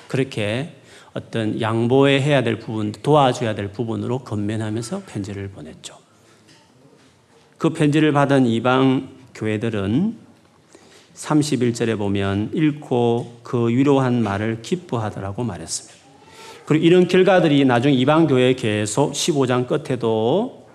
[0.07, 0.76] 그렇게
[1.17, 5.97] 어떤 양보해 해야 될 부분, 도와줘야 될 부분으로 건면하면서 편지를 보냈죠.
[7.57, 10.15] 그 편지를 받은 이방 교회들은
[11.15, 15.97] 31절에 보면 읽고 그 위로한 말을 기뻐하더라고 말했습니다.
[16.67, 20.67] 그리고 이런 결과들이 나중 이방 교회 계속 15장 끝에도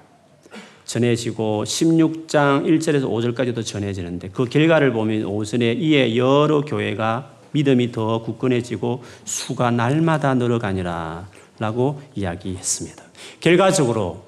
[0.85, 9.03] 전해지고 16장 1절에서 5절까지도 전해지는데 그 결과를 보면 오전에 이에 여러 교회가 믿음이 더 굳건해지고
[9.25, 13.05] 수가 날마다 늘어가니라 라고 이야기했습니다.
[13.41, 14.25] 결과적으로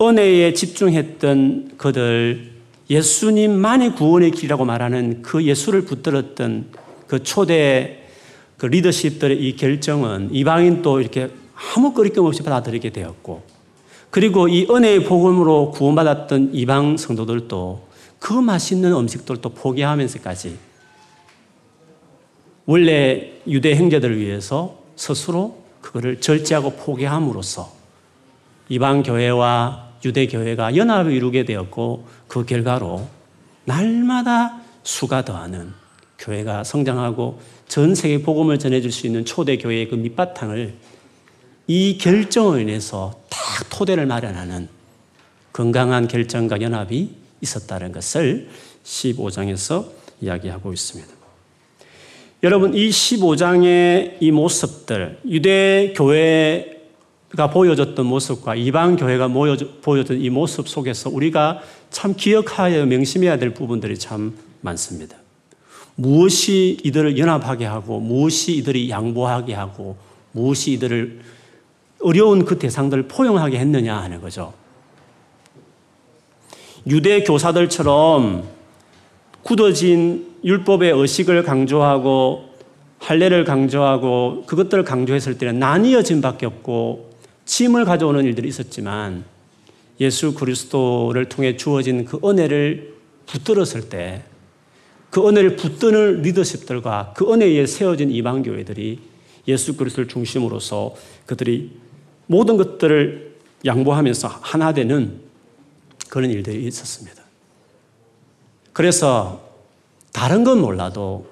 [0.00, 2.52] 은혜에 집중했던 그들
[2.90, 6.72] 예수님만이 구원의 길이라고 말하는 그 예수를 붙들었던
[7.06, 8.08] 그 초대
[8.56, 11.30] 그 리더십들의 이 결정은 이방인 또 이렇게
[11.76, 13.42] 아무 거리낌 없이 받아들이게 되었고
[14.10, 20.67] 그리고 이 은혜의 복음으로 구원받았던 이방 성도들도 그 맛있는 음식들도 포기하면서까지
[22.70, 27.72] 원래 유대 행제들을 위해서 스스로 그거를 절제하고 포기함으로써
[28.68, 33.08] 이방 교회와 유대 교회가 연합을 이루게 되었고 그 결과로
[33.64, 35.72] 날마다 수가 더하는
[36.18, 40.74] 교회가 성장하고 전 세계 복음을 전해줄 수 있는 초대 교회의 그 밑바탕을
[41.68, 44.68] 이 결정을 인해서 딱 토대를 마련하는
[45.54, 48.50] 건강한 결정과 연합이 있었다는 것을
[48.84, 49.86] 15장에서
[50.20, 51.17] 이야기하고 있습니다.
[52.44, 61.10] 여러분, 이 15장의 이 모습들, 유대 교회가 보여줬던 모습과 이방 교회가 보여줬던 이 모습 속에서
[61.10, 65.16] 우리가 참 기억하여 명심해야 될 부분들이 참 많습니다.
[65.96, 69.96] 무엇이 이들을 연합하게 하고, 무엇이 이들이 양보하게 하고,
[70.30, 71.20] 무엇이 이들을
[72.02, 74.54] 어려운 그 대상들을 포용하게 했느냐 하는 거죠.
[76.86, 78.44] 유대 교사들처럼
[79.42, 82.48] 굳어진 율법의 의식을 강조하고
[83.00, 87.10] 할례를 강조하고 그것들을 강조했을 때는 나뉘어진 밖에 없고
[87.44, 89.24] 침을 가져오는 일들이 있었지만
[90.00, 92.94] 예수 그리스도를 통해 주어진 그 은혜를
[93.26, 94.22] 붙들었을 때
[95.10, 99.00] 그 은혜를 붙드는 리더십들과 그 은혜에 세워진 이방 교회들이
[99.46, 101.70] 예수 그리스도를 중심으로서 그들이
[102.26, 105.20] 모든 것들을 양보하면서 하나 되는
[106.10, 107.22] 그런 일들이 있었습니다.
[108.72, 109.47] 그래서
[110.18, 111.28] 다른 건 몰라도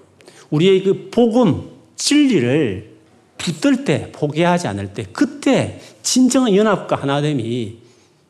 [0.51, 2.89] 우리의 그 복음, 진리를
[3.37, 7.79] 붙들 때, 포기하지 않을 때, 그때 진정한 연합과 하나됨이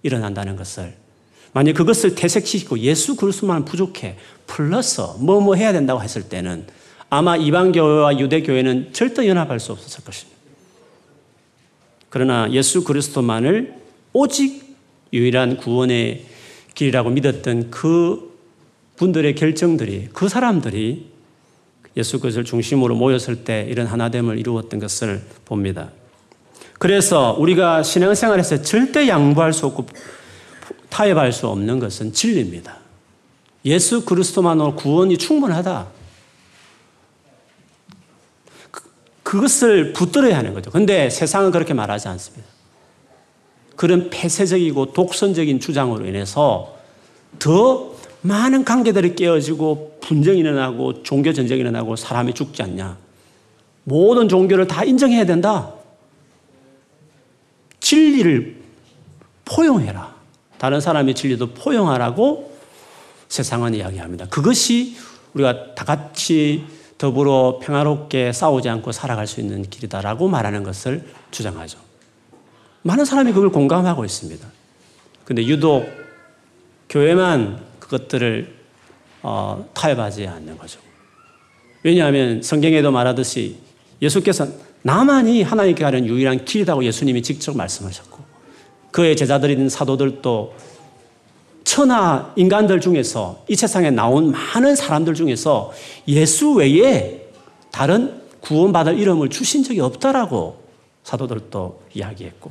[0.02, 0.94] 일어난다는 것을
[1.52, 4.16] 만약 그것을 퇴색시키고 예수 그리스도만 부족해
[4.46, 6.66] 플러스 뭐뭐 해야 된다고 했을 때는
[7.10, 10.38] 아마 이방교회와 유대교회는 절대 연합할 수 없었을 것입니다.
[12.08, 13.74] 그러나 예수 그리스도만을
[14.14, 14.74] 오직
[15.12, 16.24] 유일한 구원의
[16.74, 18.25] 길이라고 믿었던 그
[18.96, 21.10] 분들의 결정들이 그 사람들이
[21.96, 25.90] 예수 그리스도를 중심으로 모였을 때 이런 하나됨을 이루었던 것을 봅니다.
[26.78, 29.86] 그래서 우리가 신앙생활에서 절대 양보할 수 없고
[30.90, 32.78] 타협할 수 없는 것은 진리입니다.
[33.64, 35.86] 예수 그리스도만으로 구원이 충분하다.
[38.70, 38.82] 그,
[39.22, 40.70] 그것을 붙들어야 하는 거죠.
[40.70, 42.46] 근데 세상은 그렇게 말하지 않습니다.
[43.74, 46.76] 그런 폐쇄적이고 독선적인 주장으로 인해서
[47.38, 47.95] 더
[48.26, 52.96] 많은 관계들이 깨어지고 분쟁이 일어나고 종교 전쟁이 일어나고 사람이 죽지 않냐.
[53.84, 55.72] 모든 종교를 다 인정해야 된다.
[57.80, 58.56] 진리를
[59.44, 60.14] 포용해라.
[60.58, 62.56] 다른 사람의 진리도 포용하라고
[63.28, 64.26] 세상은 이야기합니다.
[64.26, 64.96] 그것이
[65.34, 66.64] 우리가 다 같이
[66.98, 71.78] 더불어 평화롭게 싸우지 않고 살아갈 수 있는 길이다라고 말하는 것을 주장하죠.
[72.82, 74.46] 많은 사람이 그걸 공감하고 있습니다.
[75.24, 75.86] 근데 유독
[76.88, 78.54] 교회만 그것들을
[79.22, 80.80] 어, 타협하지 않는 거죠.
[81.82, 83.56] 왜냐하면 성경에도 말하듯이
[84.02, 84.46] 예수께서
[84.82, 88.18] 나만이 하나님께 가는 유일한 길이라고 예수님이 직접 말씀하셨고
[88.90, 90.54] 그의 제자들인 사도들도
[91.64, 95.72] 천하 인간들 중에서 이 세상에 나온 많은 사람들 중에서
[96.08, 97.26] 예수 외에
[97.72, 100.60] 다른 구원받을 이름을 주신 적이 없다라고
[101.02, 102.50] 사도들도 이야기했고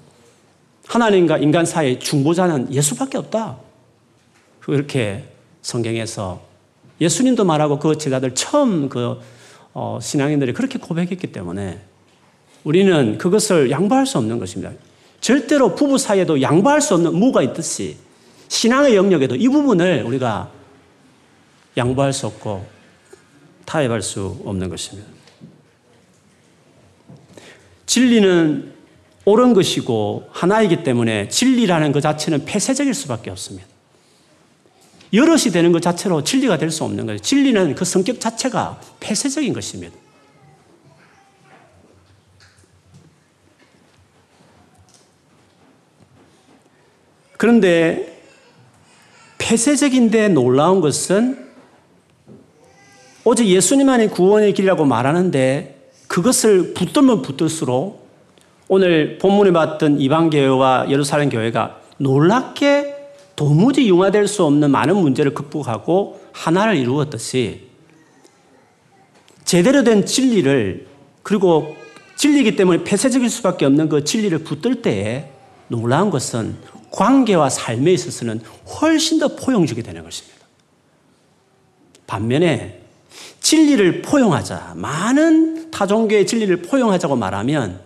[0.88, 3.65] 하나님과 인간 사이의 중보자는 예수밖에 없다.
[4.66, 5.24] 그렇게
[5.62, 6.42] 성경에서
[7.00, 9.20] 예수님도 말하고 그 제자들 처음 그
[9.74, 11.82] 어, 신앙인들이 그렇게 고백했기 때문에
[12.64, 14.74] 우리는 그것을 양보할 수 없는 것입니다.
[15.22, 17.98] 절대로 부부 사이에도 양보할 수 없는 무가 있듯이
[18.48, 20.50] 신앙의 영역에도 이 부분을 우리가
[21.78, 22.66] 양보할 수 없고
[23.66, 25.08] 타협할 수 없는 것입니다.
[27.86, 28.74] 진리는
[29.26, 33.75] 옳은 것이고 하나이기 때문에 진리라는 것 자체는 폐쇄적일 수밖에 없습니다.
[35.14, 37.20] 여럿이 되는 것 자체로 진리가 될 수 없는 거예요.
[37.20, 39.96] 진리는 그 성격 자체가 폐쇄적인 것입니다.
[47.38, 48.22] 그런데
[49.38, 51.46] 폐쇄적인데 놀라운 것은
[53.24, 58.06] 오직 예수님만의 구원의 길이라고 말하는데 그것을 붙들면 붙들수록
[58.68, 62.95] 오늘 본문에 봤던 이방교회와 예루살렘 교회가 놀랍게
[63.36, 67.68] 도무지 융화될 수 없는 많은 문제를 극복하고 하나를 이루었듯이
[69.44, 70.88] 제대로 된 진리를
[71.22, 71.76] 그리고
[72.18, 75.30] 진리이기 때문에 폐쇄적일 수밖에 없는 그 진리를 붙들 때에
[75.68, 76.56] 놀라운 것은
[76.92, 78.42] 관계와 삶에 있어서는
[78.82, 80.40] 훨씬 더 포용적이 되는 것입니다.
[82.08, 82.82] 반면에
[83.42, 87.82] 진리를 포용하자, 많은 타종교의 진리를 포용하자고 말하면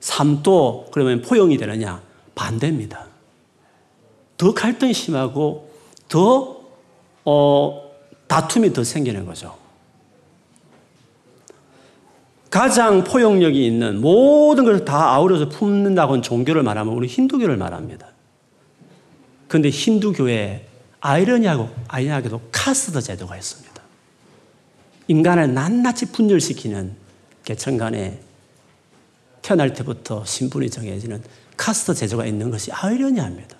[0.00, 2.02] 삶도 그러면 포용이 되느냐?
[2.34, 3.13] 반대입니다.
[4.36, 5.70] 더 갈등이 심하고
[6.08, 6.60] 더
[7.24, 7.90] 어,
[8.26, 9.56] 다툼이 더 생기는 거죠.
[12.50, 18.06] 가장 포용력이 있는 모든 것을 다 아우러서 품는다고 는 종교를 말하면 우리 힌두교를 말합니다.
[19.48, 20.66] 그런데 힌두교에
[21.00, 23.74] 아이러니하고 아이러니하게도 카스트 제도가 있습니다.
[25.08, 26.94] 인간을 낱낱이 분열시키는
[27.44, 28.20] 계층 간에
[29.42, 31.22] 태어날 때부터 신분이 정해지는
[31.56, 33.56] 카스트 제도가 있는 것이 아이러니합니다.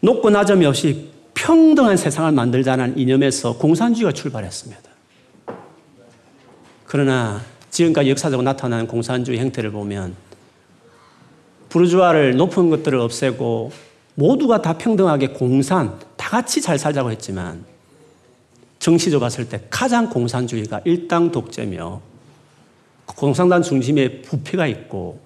[0.00, 4.82] 높고 낮음이 없이 평등한 세상을 만들자는 이념에서 공산주의가 출발했습니다.
[6.84, 7.40] 그러나
[7.70, 10.14] 지금까지 역사적으로 나타나는 공산주의 행태를 보면
[11.68, 13.72] 부르주아를 높은 것들을 없애고
[14.14, 17.64] 모두가 다 평등하게 공산, 다 같이 잘 살자고 했지만
[18.78, 22.00] 정치적으로 봤을 때 가장 공산주의가 일당 독재며
[23.06, 25.20] 공산당 중심에 부패가 있고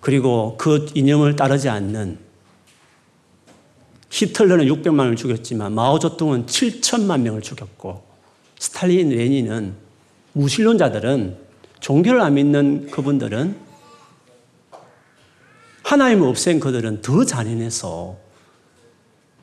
[0.00, 2.27] 그리고 그 이념을 따르지 않는
[4.10, 8.02] 히틀러는 600만을 죽였지만 마오쩌둥은 7천만 명을 죽였고
[8.58, 9.74] 스탈린, 레닌은
[10.32, 11.36] 무신론자들은
[11.80, 13.56] 종교를 안 믿는 그분들은
[15.84, 18.16] 하나님을 없앤 그들은 더 잔인해서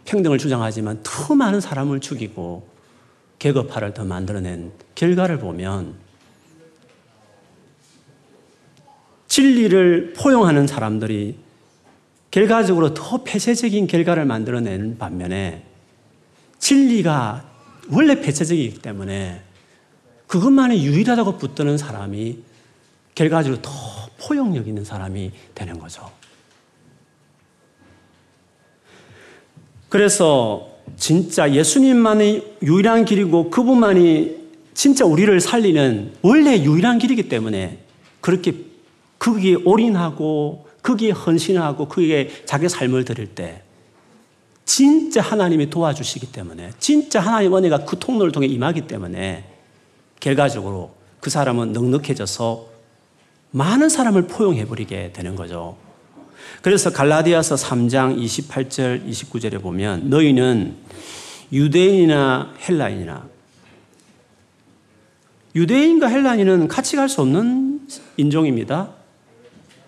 [0.06, 2.68] 평등을 주장하지만 더 많은 사람을 죽이고
[3.40, 5.96] 계급화를 더 만들어낸 결과를 보면
[9.28, 11.45] 진리를 포용하는 사람들이
[12.36, 15.64] 결과적으로 더 폐쇄적인 결과를 만들어내는 반면에
[16.60, 17.46] 진리가
[17.90, 19.42] 원래 폐쇄적이기 때문에
[20.28, 22.40] 그것만이 유일하다고 붙드는 사람이
[23.16, 23.72] 결과적으로 더
[24.18, 26.12] 포용력 있는 사람이 되는 거죠.
[29.88, 34.36] 그래서 진짜 예수님만이 유일한 길이고 그분만이
[34.74, 37.80] 진짜 우리를 살리는 원래 유일한 길이기 때문에
[38.20, 38.56] 그렇게
[39.20, 43.64] 거기에 올인하고 거기에 헌신하고 거기에 자기 삶을 드릴 때
[44.66, 49.46] 진짜 하나님이 도와주시기 때문에 진짜 하나님 은혜가 그 통로를 통해 임하기 때문에
[50.20, 52.68] 결과적으로 그 사람은 넉넉해져서
[53.52, 55.78] 많은 사람을 포용해버리게 되는 거죠.
[56.62, 60.76] 그래서 갈라디아서 3장 28절, 29절에 보면 너희는
[61.52, 63.28] 유대인이나 헬라인이나
[65.56, 68.95] 유대인과 헬라인은 같이 갈 수 없는 인종입니다.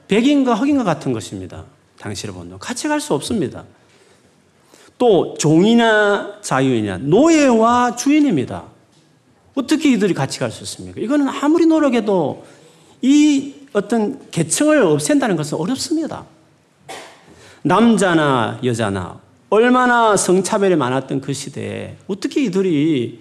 [0.08, 1.66] 백인과 흑인과 같은 것입니다.
[2.00, 2.58] 당시를 본다.
[2.60, 3.64] 같이 갈 수 없습니다.
[4.98, 8.64] 또 종이나 자유인이나 노예와 주인입니다.
[9.56, 11.00] 어떻게 이들이 같이 갈 수 있습니까?
[11.02, 12.46] 이거는 아무리 노력해도
[13.02, 16.26] 이 어떤 계층을 없앤다는 것은 어렵습니다.
[17.64, 23.20] 남자나 여자나 얼마나 성차별이 많았던 그 시대에 어떻게 이들이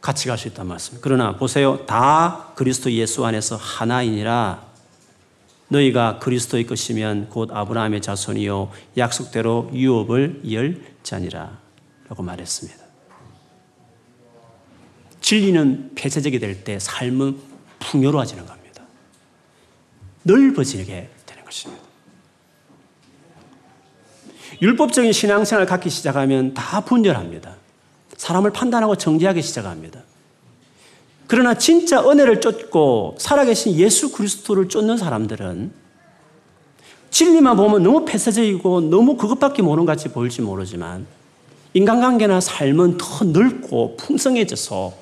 [0.00, 1.02] 같이 갈 수 있단 말씀입니다.
[1.02, 1.84] 그러나 보세요.
[1.86, 4.69] 다 그리스도 예수 안에서 하나이니라
[5.70, 11.58] 너희가 그리스도의 것이면 곧 아브라함의 자손이요 약속대로 유업을 이을자니라
[12.08, 12.80] 라고 말했습니다.
[15.20, 17.38] 진리는 폐쇄적이 될 때 삶은
[17.78, 18.82] 풍요로워지는 겁니다.
[20.24, 21.82] 넓어지게 되는 것입니다.
[24.60, 27.56] 율법적인 신앙생활을 갖기 시작하면 다 분열합니다.
[28.16, 30.02] 사람을 판단하고 정죄하기 시작합니다.
[31.30, 35.70] 그러나 진짜 은혜를 쫓고 살아계신 예수 그리스도를 쫓는 사람들은
[37.10, 41.06] 진리만 보면 너무 폐쇄적이고 너무 그것밖에 모르는 같이 보일지 모르지만
[41.74, 44.92] 인간관계나 삶은 더 넓고 풍성해져서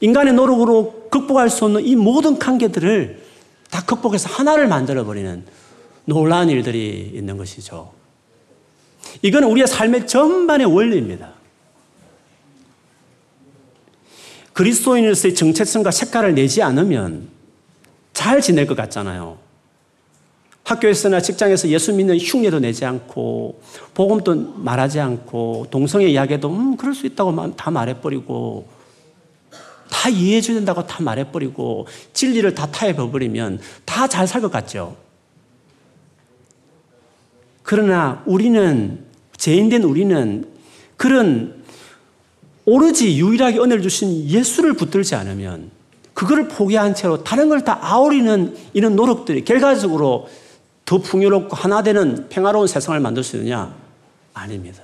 [0.00, 3.22] 인간의 노력으로 극복할 수 없는 이 모든 관계들을
[3.70, 5.42] 다 극복해서 하나를 만들어버리는
[6.04, 7.92] 놀라운 일들이 있는 것이죠.
[9.22, 11.35] 이건 우리의 삶의 전반의 원리입니다.
[14.56, 17.28] 그리스도인으로서의 정체성과 색깔을 내지 않으면
[18.14, 19.36] 잘 지낼 것 같잖아요.
[20.64, 23.60] 학교에서나 직장에서 예수 믿는 흉내도 내지 않고
[23.92, 28.66] 복음도 말하지 않고 동성애 이야기도 음 그럴 수 있다고 다 말해버리고
[29.90, 34.96] 다 이해해 줘야 된다고 다 말해버리고 진리를 다 타협해버리면 다 잘 살 것 같죠.
[37.62, 39.04] 그러나 우리는
[39.36, 40.48] 죄인된 우리는
[40.96, 41.62] 그런
[42.66, 45.70] 오로지 유일하게 은혜를 주신 예수를 붙들지 않으면
[46.14, 50.28] 그거를 포기한 채로 다른 걸 다 아우리는 이런 노력들이 결과적으로
[50.84, 53.74] 더 풍요롭고 하나 되는 평화로운 세상을 만들 수 있느냐?
[54.34, 54.82] 아닙니다.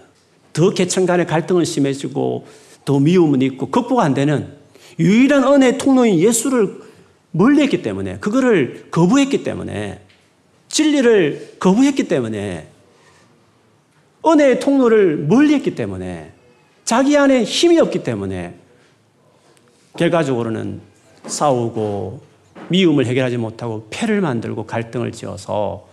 [0.53, 2.47] 더 계층 간의 갈등은 심해지고
[2.85, 4.53] 더 미움은 있고 극복 안 되는
[4.99, 6.80] 유일한 은혜의 통로인 예수를
[7.33, 10.01] 멀리했기 때문에 그거를 거부했기 때문에
[10.68, 12.68] 진리를 거부했기 때문에
[14.26, 16.33] 은혜의 통로를 멀리했기 때문에
[16.85, 18.55] 자기 안에 힘이 없기 때문에
[19.97, 20.80] 결과적으로는
[21.26, 22.22] 싸우고
[22.68, 25.87] 미움을 해결하지 못하고 패를 만들고 갈등을 지어서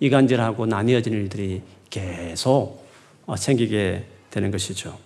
[0.00, 2.84] 이간질하고 나뉘어지는 일들이 계속
[3.26, 4.96] 어, 생기게 되는 것이죠.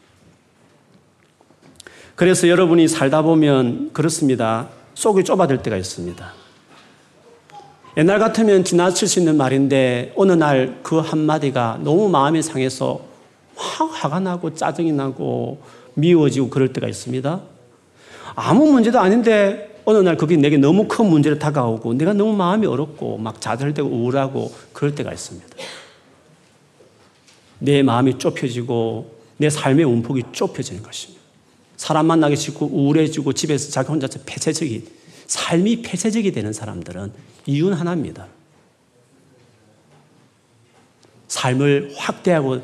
[2.16, 4.68] 그래서 여러분이 살다 보면 그렇습니다.
[4.95, 6.33] 속이 좁아질 때가 있습니다.
[7.97, 13.09] 옛날 같으면 지나칠 수 있는 말인데 어느 날 그 한마디가 너무 마음이 상해서
[13.61, 15.61] 확 화가 나고 짜증이 나고
[15.94, 17.40] 미워지고 그럴 때가 있습니다.
[18.34, 23.18] 아무 문제도 아닌데 어느 날 그게 내게 너무 큰 문제로 다가오고 내가 너무 마음이 어렵고
[23.18, 25.48] 막 좌절되고 우울하고 그럴 때가 있습니다.
[27.58, 31.20] 내 마음이 좁혀지고 내 삶의 운폭이 좁혀지는 것입니다.
[31.76, 34.86] 사람 만나기 싫고 우울해지고 집에서 자기 혼자서 폐쇄적이
[35.26, 37.12] 삶이 폐쇄적이 되는 사람들은
[37.46, 38.26] 이유는 하나입니다.
[41.28, 42.61] 삶을 확대하고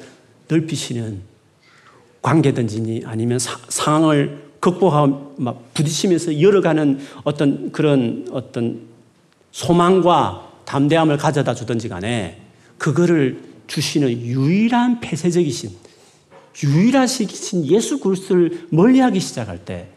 [0.48, 1.20] 넓히시는
[2.22, 8.80] 관계든지 아니면 사, 상황을 극복하고 막 부딪히면서 열어가는 어떤 그런 어떤
[9.52, 12.40] 소망과 담대함을 가져다 주든지 간에
[12.78, 15.70] 그거를 주시는 유일한 폐쇄적이신
[16.64, 19.96] 유일하신 예수 그리스도를 멀리하기 시작할 때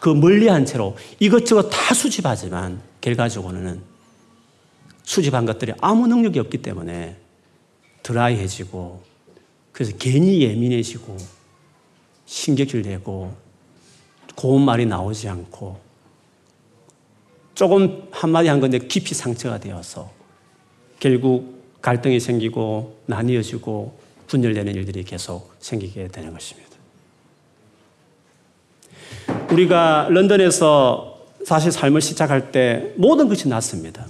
[0.00, 3.82] 그 멀리한 채로 이것저것 다 수집하지만 결과적으로는
[5.04, 7.16] 수집한 것들이 아무 능력이 없기 때문에
[8.02, 9.02] 드라이해지고
[9.72, 11.16] 그래서 괜히 예민해지고
[12.26, 13.34] 신경질 내고
[14.34, 15.78] 고운 말이 나오지 않고
[17.54, 20.10] 조금 한마디 한 건데 깊이 상처가 되어서
[20.98, 23.98] 결국 갈등이 생기고 나뉘어지고
[24.28, 26.70] 분열되는 일들이 계속 생기게 되는 것입니다.
[29.50, 34.06] 우리가 런던에서 사실 삶을 시작할 때 모든 것이 낫습니다.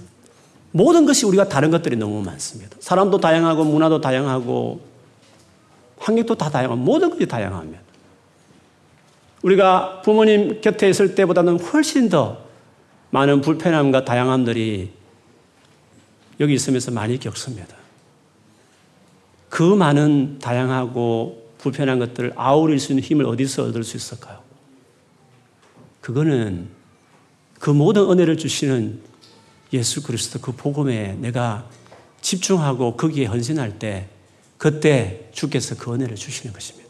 [0.71, 2.77] 모든 것이 우리가 다른 것들이 너무 많습니다.
[2.79, 4.81] 사람도 다양하고 문화도 다양하고
[5.97, 7.81] 환경도 다 다양하고 모든 것이 다양합니다.
[9.43, 12.37] 우리가 부모님 곁에 있을 때보다는 훨씬 더
[13.09, 14.91] 많은 불편함과 다양함들이
[16.39, 17.75] 여기 있으면서 많이 겪습니다.
[19.49, 24.39] 그 많은 다양하고 불편한 것들을 아우릴 수 있는 힘을 어디서 얻을 수 있을까요?
[25.99, 26.69] 그거는
[27.59, 29.01] 그 모든 은혜를 주시는
[29.73, 31.69] 예수 그리스도 그 복음에 내가
[32.21, 34.07] 집중하고 거기에 헌신할 때
[34.57, 36.89] 그때 주께서 그 은혜를 주시는 것입니다.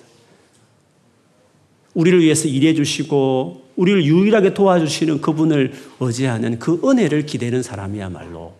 [1.94, 8.54] 우리를 위해서 일해 주시고 우리를 유일하게 도와주시는 그분을 의지하는 그 은혜를 기대는 사람이야말로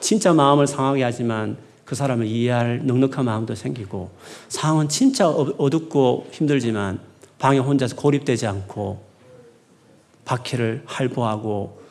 [0.00, 4.10] 진짜 마음을 상하게 하지만 그 사람을 이해할 넉넉한 마음도 생기고
[4.48, 7.00] 상황은 진짜 어둡고 힘들지만
[7.38, 9.02] 방에 혼자서 고립되지 않고
[10.24, 11.83] 박해를 할보하고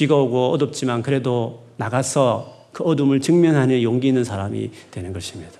[0.00, 5.52] 비가 오고 어둡지만 그래도 나가서 그 어둠을 직면하는 용기 있는 사람이 되는 것입니다.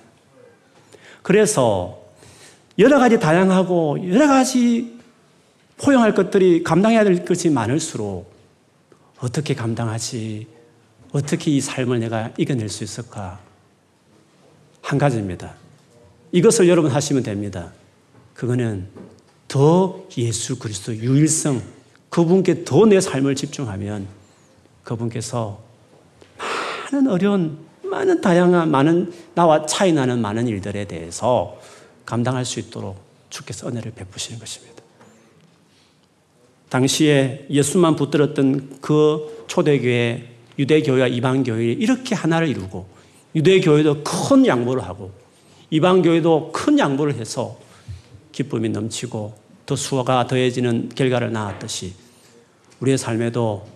[1.21, 2.01] 그래서
[2.79, 4.99] 여러 가지 다양하고 여러 가지
[5.77, 8.33] 포용할 것들이 감당해야 될 것이 많을수록
[9.19, 10.47] 어떻게 감당하지?
[11.13, 13.41] 어떻게 이 삶을 내가 이겨낼 수 있을까?
[14.81, 15.55] 한 가지입니다.
[16.33, 17.73] 이것을 여러분 하시면 됩니다.
[18.33, 18.89] 그거는
[19.49, 21.61] 더 예수 그리스도 유일성,
[22.09, 24.20] 그분께 더 내 삶을 집중하면
[24.91, 25.61] 그분께서
[26.93, 31.59] 많은 어려운, 많은 다양한, 많은 나와 차이 나는 많은 일들에 대해서
[32.05, 34.83] 감당할 수 있도록 주께서 은혜를 베푸시는 것입니다.
[36.69, 40.29] 당시에 예수만 붙들었던 그 초대교회,
[40.59, 42.87] 유대교회와 이방교회 이렇게 하나를 이루고
[43.35, 45.13] 유대교회도 큰 양보를 하고
[45.71, 47.59] 이방교회도 큰 양보를 해서
[48.33, 49.35] 기쁨이 넘치고
[49.67, 51.95] 더 수화가 더해지는 결과를 낳았듯이
[52.81, 53.67] 우리의 삶에도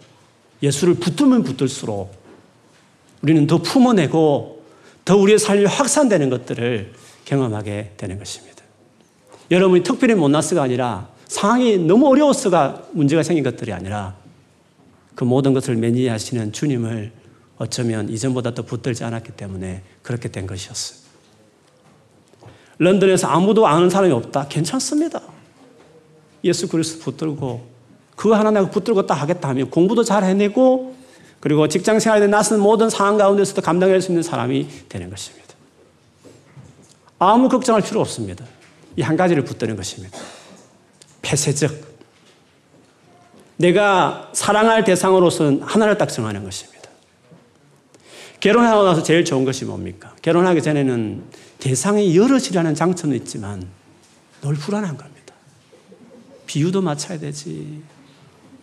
[0.65, 2.15] 예수를 붙들면 붙들수록
[3.23, 4.65] 우리는 더 품어내고
[5.05, 6.93] 더 우리의 삶이 확산되는 것들을
[7.27, 8.62] 경험하게 되는 것입니다.
[9.51, 14.17] 여러분이 특별히 못났어가 아니라 상황이 너무 어려웠어가 문제가 생긴 것들이 아니라
[15.15, 17.12] 그 모든 것을 매니하시는 주님을
[17.59, 21.05] 어쩌면 이전보다 더 붙들지 않았기 때문에 그렇게 된 것이었어요.
[22.79, 24.49] 런던에서 아무도 아는 사람이 없다.
[24.49, 25.21] 괜찮습니다.
[26.43, 27.74] 예수 그리스도 붙들고
[28.17, 30.95] 그거 하나 내가 붙들고 딱 하겠다 하면 공부도 잘 해내고
[31.41, 35.45] 그리고 직장 생활에 나선 모든 상황 가운데서도 감당할 수 있는 사람이 되는 것입니다.
[37.19, 38.45] 아무 걱정할 필요 없습니다.
[38.97, 40.17] 이 한 가지를 붙드는 것입니다.
[41.23, 41.73] 폐쇄적.
[43.57, 46.75] 내가 사랑할 대상으로서는 하나를 딱 정하는 것입니다.
[48.41, 50.15] 결혼하고 나서 제일 좋은 것이 뭡니까?
[50.23, 51.23] 결혼하기 전에는
[51.61, 53.67] 대상이 여럿이라는 장점은 있지만
[54.43, 55.35] 늘 불안한 겁니다.
[56.47, 57.83] 비유도 맞춰야 되지.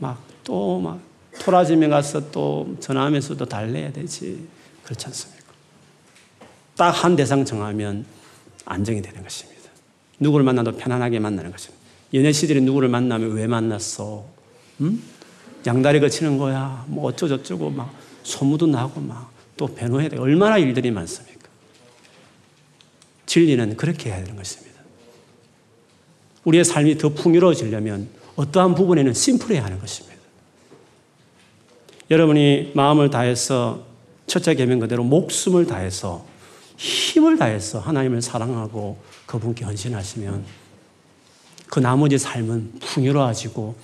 [0.02, 1.00] 막또막
[1.40, 4.48] 토라짐에 가서 또 전화하면서도 달래야 되지.
[4.84, 5.42] 그렇지 않습니까?
[6.76, 8.06] 딱 한 대상 정하면
[8.66, 9.62] 안정이 되는 것입니다.
[10.20, 11.82] 누구를 만나도 편안하게 만나는 것입니다.
[12.14, 14.26] 연애 시절에 누구를 만나면 왜 만났어?
[14.82, 15.02] 음?
[15.66, 16.86] 양다리 거치는 거야.
[16.88, 17.94] 뭐 어쩌고저쩌고 막
[18.24, 19.32] 소무도 나고 막
[19.62, 20.18] 또 변호해야 돼.
[20.18, 21.48] 얼마나 일들이 많습니까?
[23.28, 24.82] 진리는 그렇게 해야 되는 것입니다.
[26.46, 28.10] 우리의 삶이 더 풍요로워지려면
[28.42, 30.18] 어떠한 부분에는 심플해야 하는 것입니다.
[32.10, 33.86] 여러분이 마음을 다해서
[34.26, 36.26] 첫째 계명 그대로 목숨을 다해서
[36.78, 40.44] 힘을 다해서 하나님을 사랑하고 그분께 헌신하시면
[41.68, 43.76] 그 나머지 삶은 풍요로워지고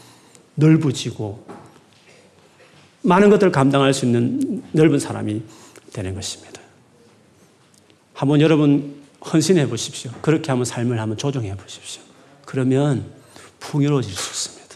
[0.56, 1.46] 넓어지고
[3.04, 5.44] 많은 것들을 감당할 수 있는 넓은 사람이
[5.94, 6.60] 되는 것입니다.
[8.14, 10.12] 한번 여러분 헌신해 보십시오.
[10.22, 12.02] 그렇게 한번 삶을 한번 조정해 보십시오.
[12.46, 13.17] 그러면
[13.60, 14.76] 풍요로워질 수 있습니다.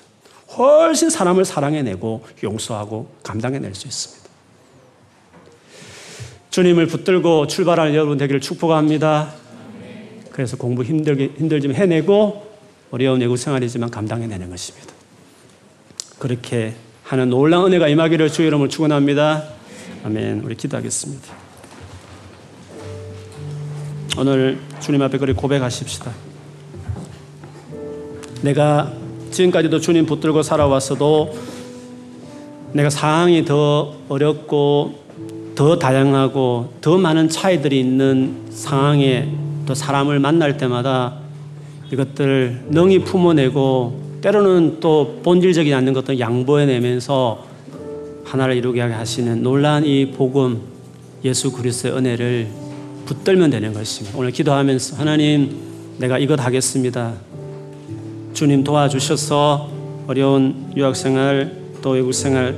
[0.58, 4.22] 훨씬 사람을 사랑해내고 용서하고 감당해낼 수 있습니다.
[6.50, 9.34] 주님을 붙들고 출발하는 여러분 되기를 축복합니다.
[10.32, 12.52] 그래서 공부 힘들게, 힘들지만 해내고
[12.92, 14.94] 어려운 외국 생활이지만 감당해내는 것입니다.
[16.20, 19.46] 그렇게 하는 놀라운 은혜가 임하기를 주의 이름을 축원합니다.
[20.04, 20.42] 아멘.
[20.42, 21.34] 우리 기도하겠습니다.
[24.18, 26.31] 오늘 주님 앞에 그리 고백하십시다.
[28.42, 28.92] 내가
[29.32, 31.36] 지금까지도 주님 붙들고 살아왔어도
[32.74, 35.02] 내가 상황이 더 어렵고
[35.56, 39.30] 더 다양하고 더 많은 차이들이 있는 상황에
[39.66, 41.16] 또 사람을 만날 때마다
[41.92, 47.46] 이것들을 능히 품어내고 때로는 또 본질적이지 않는 것들 양보해내면서
[48.24, 50.62] 하나를 이루게 하시는 놀란 이 복음
[51.26, 52.48] 예수 그리스도의 은혜를
[53.06, 54.18] 붙들면 되는 것입니다.
[54.18, 55.58] 오늘 기도하면서 하나님
[55.98, 57.14] 내가 이것 하겠습니다.
[58.34, 59.70] 주님 도와주셔서
[60.08, 61.52] 어려운 유학생활
[61.82, 62.56] 또 외국생활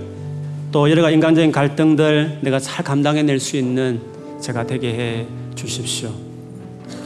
[0.71, 4.01] 또 여러 가지 인간적인 갈등들 내가 잘 감당해낼 수 있는
[4.41, 6.11] 제가 되게 해 주십시오.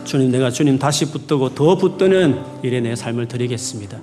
[0.06, 4.00] 주님 내가 주님 다시 붙들고 더 붙드는 일에 내 삶을 드리겠습니다.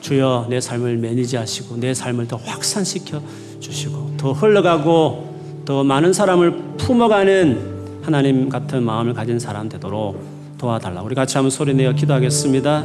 [0.00, 3.20] 주여 내 삶을 매니지하시고 내 삶을 더 확산시켜
[3.60, 10.31] 주시고 더 흘러가고 더 많은 사람을 품어가는 하나님 같은 마음을 가진 사람 되도록
[10.62, 11.02] 도와달라.
[11.02, 12.84] 우리 같이 한번 소리 내어 기도하겠습니다.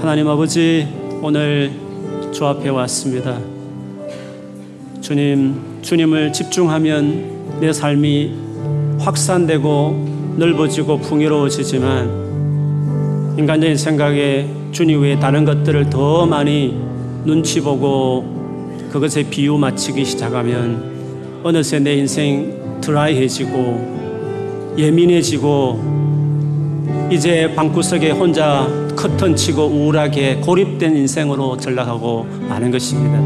[0.00, 0.88] 하나님 아버지
[1.22, 1.70] 오늘
[2.32, 3.38] 주 앞에 왔습니다.
[5.00, 8.34] 주님 주님을 집중하면 내 삶이
[8.98, 16.76] 확산되고 넓어지고 풍요로워지지만 인간적인 생각에 주님 외에 다른 것들을 더 많이
[17.24, 18.24] 눈치 보고
[18.90, 25.95] 그것에 비유 맞추기 시작하면 어느새 내 인생 드라이해지고 예민해지고
[27.10, 33.18] 이제 방구석에 혼자 커튼 치고 우울하게 고립된 인생으로 전락하고 마는 것입니다.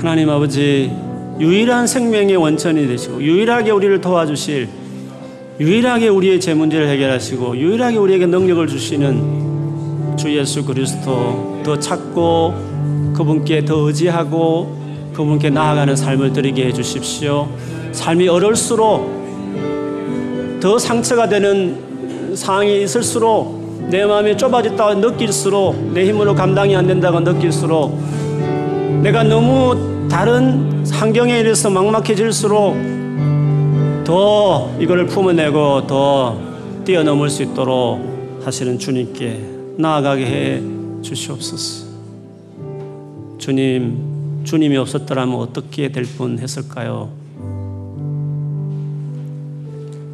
[0.00, 0.92] 하나님 아버지
[1.40, 4.68] 유일한 생명의 원천이 되시고 유일하게 우리를 도와주실
[5.58, 13.64] 유일하게 우리의 제 문제를 해결하시고 유일하게 우리에게 능력을 주시는 주 예수 그리스도 더 찾고 그분께
[13.64, 14.78] 더 의지하고
[15.14, 17.48] 그분께 나아가는 삶을 드리게 해 주십시오.
[17.90, 19.18] 삶이 어려울수록
[20.60, 21.87] 더 상처가 되는
[22.38, 27.98] 상황이 있을수록 내 마음이 좁아졌다고 느낄수록 내 힘으로 감당이 안 된다고 느낄수록
[29.02, 32.76] 내가 너무 다른 환경에 이래서 막막해질수록
[34.04, 36.38] 더 이거를 품어내고 더
[36.84, 38.00] 뛰어넘을 수 있도록
[38.44, 39.40] 하시는 주님께
[39.76, 40.62] 나아가게 해
[41.02, 41.88] 주시옵소서.
[43.38, 47.10] 주님, 주님이 없었더라면 어떻게 될 뻔 했을까요?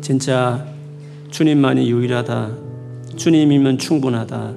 [0.00, 0.73] 진짜
[1.34, 2.50] 주님만이 유일하다.
[3.16, 4.52] 주님이면 충분하다.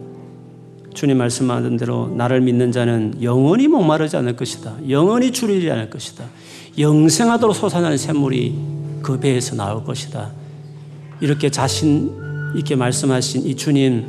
[0.94, 4.76] 주님 말씀하신 대로 나를 믿는 자는 영원히 목마르지 않을 것이다.
[4.88, 6.26] 영원히 줄이지 않을 것이다.
[6.78, 8.56] 영생하도록 솟아나는 샘물이
[9.02, 10.30] 그 배에서 나올 것이다.
[11.20, 12.12] 이렇게 자신
[12.56, 14.06] 있게 말씀하신 이 주님,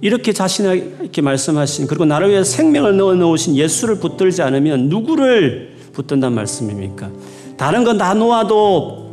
[0.00, 6.34] 이렇게 자신 있게 말씀하신 그리고 나를 위해 생명을 넣어 놓으신 예수를 붙들지 않으면 누구를 붙든단
[6.34, 7.10] 말씀입니까?
[7.58, 9.10] 다른 건 다 놓아도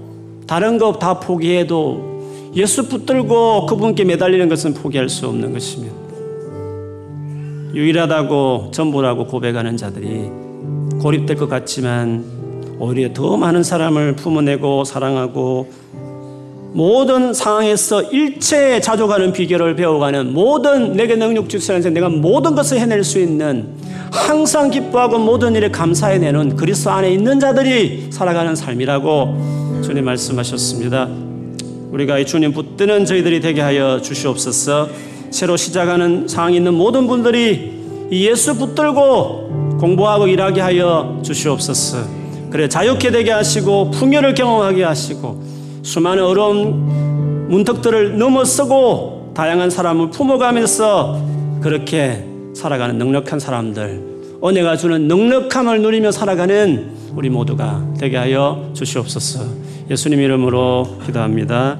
[0.47, 2.12] 다른 거 다 포기해도
[2.55, 5.95] 예수 붙들고 그분께 매달리는 것은 포기할 수 없는 것입니다.
[7.73, 10.29] 유일하다고 전부라고 고백하는 자들이
[11.01, 12.23] 고립될 것 같지만
[12.77, 15.67] 오히려 더 많은 사람을 품어내고 사랑하고
[16.73, 23.19] 모든 상황에서 일체에 자족하는 비결을 배워가는 모든 내게 능력 주시는 내가 모든 것을 해낼 수
[23.19, 23.75] 있는
[24.11, 31.32] 항상 기뻐하고 모든 일에 감사해내는 그리스도 안에 있는 자들이 살아가는 삶이라고 주님 말씀하셨습니다.
[31.93, 34.89] 우리가 이 주님 붙드는 저희들이 되게 하여 주시옵소서.
[35.29, 37.71] 새로 시작하는 상황이 있는 모든 분들이
[38.09, 41.99] 이 예수 붙들고 공부하고 일하게 하여 주시옵소서.
[42.49, 45.43] 그래 자유케 되게 하시고 풍요를 경험하게 하시고
[45.83, 51.21] 수많은 어려운 문턱들을 넘어서고 다양한 사람을 품어가면서
[51.61, 52.25] 그렇게
[52.55, 60.99] 살아가는 넉넉한 사람들 은혜가 주는 넉넉함을 누리며 살아가는 우리 모두가 되게 하여 주시옵소서 예수님 이름으로
[61.05, 61.79] 기도합니다.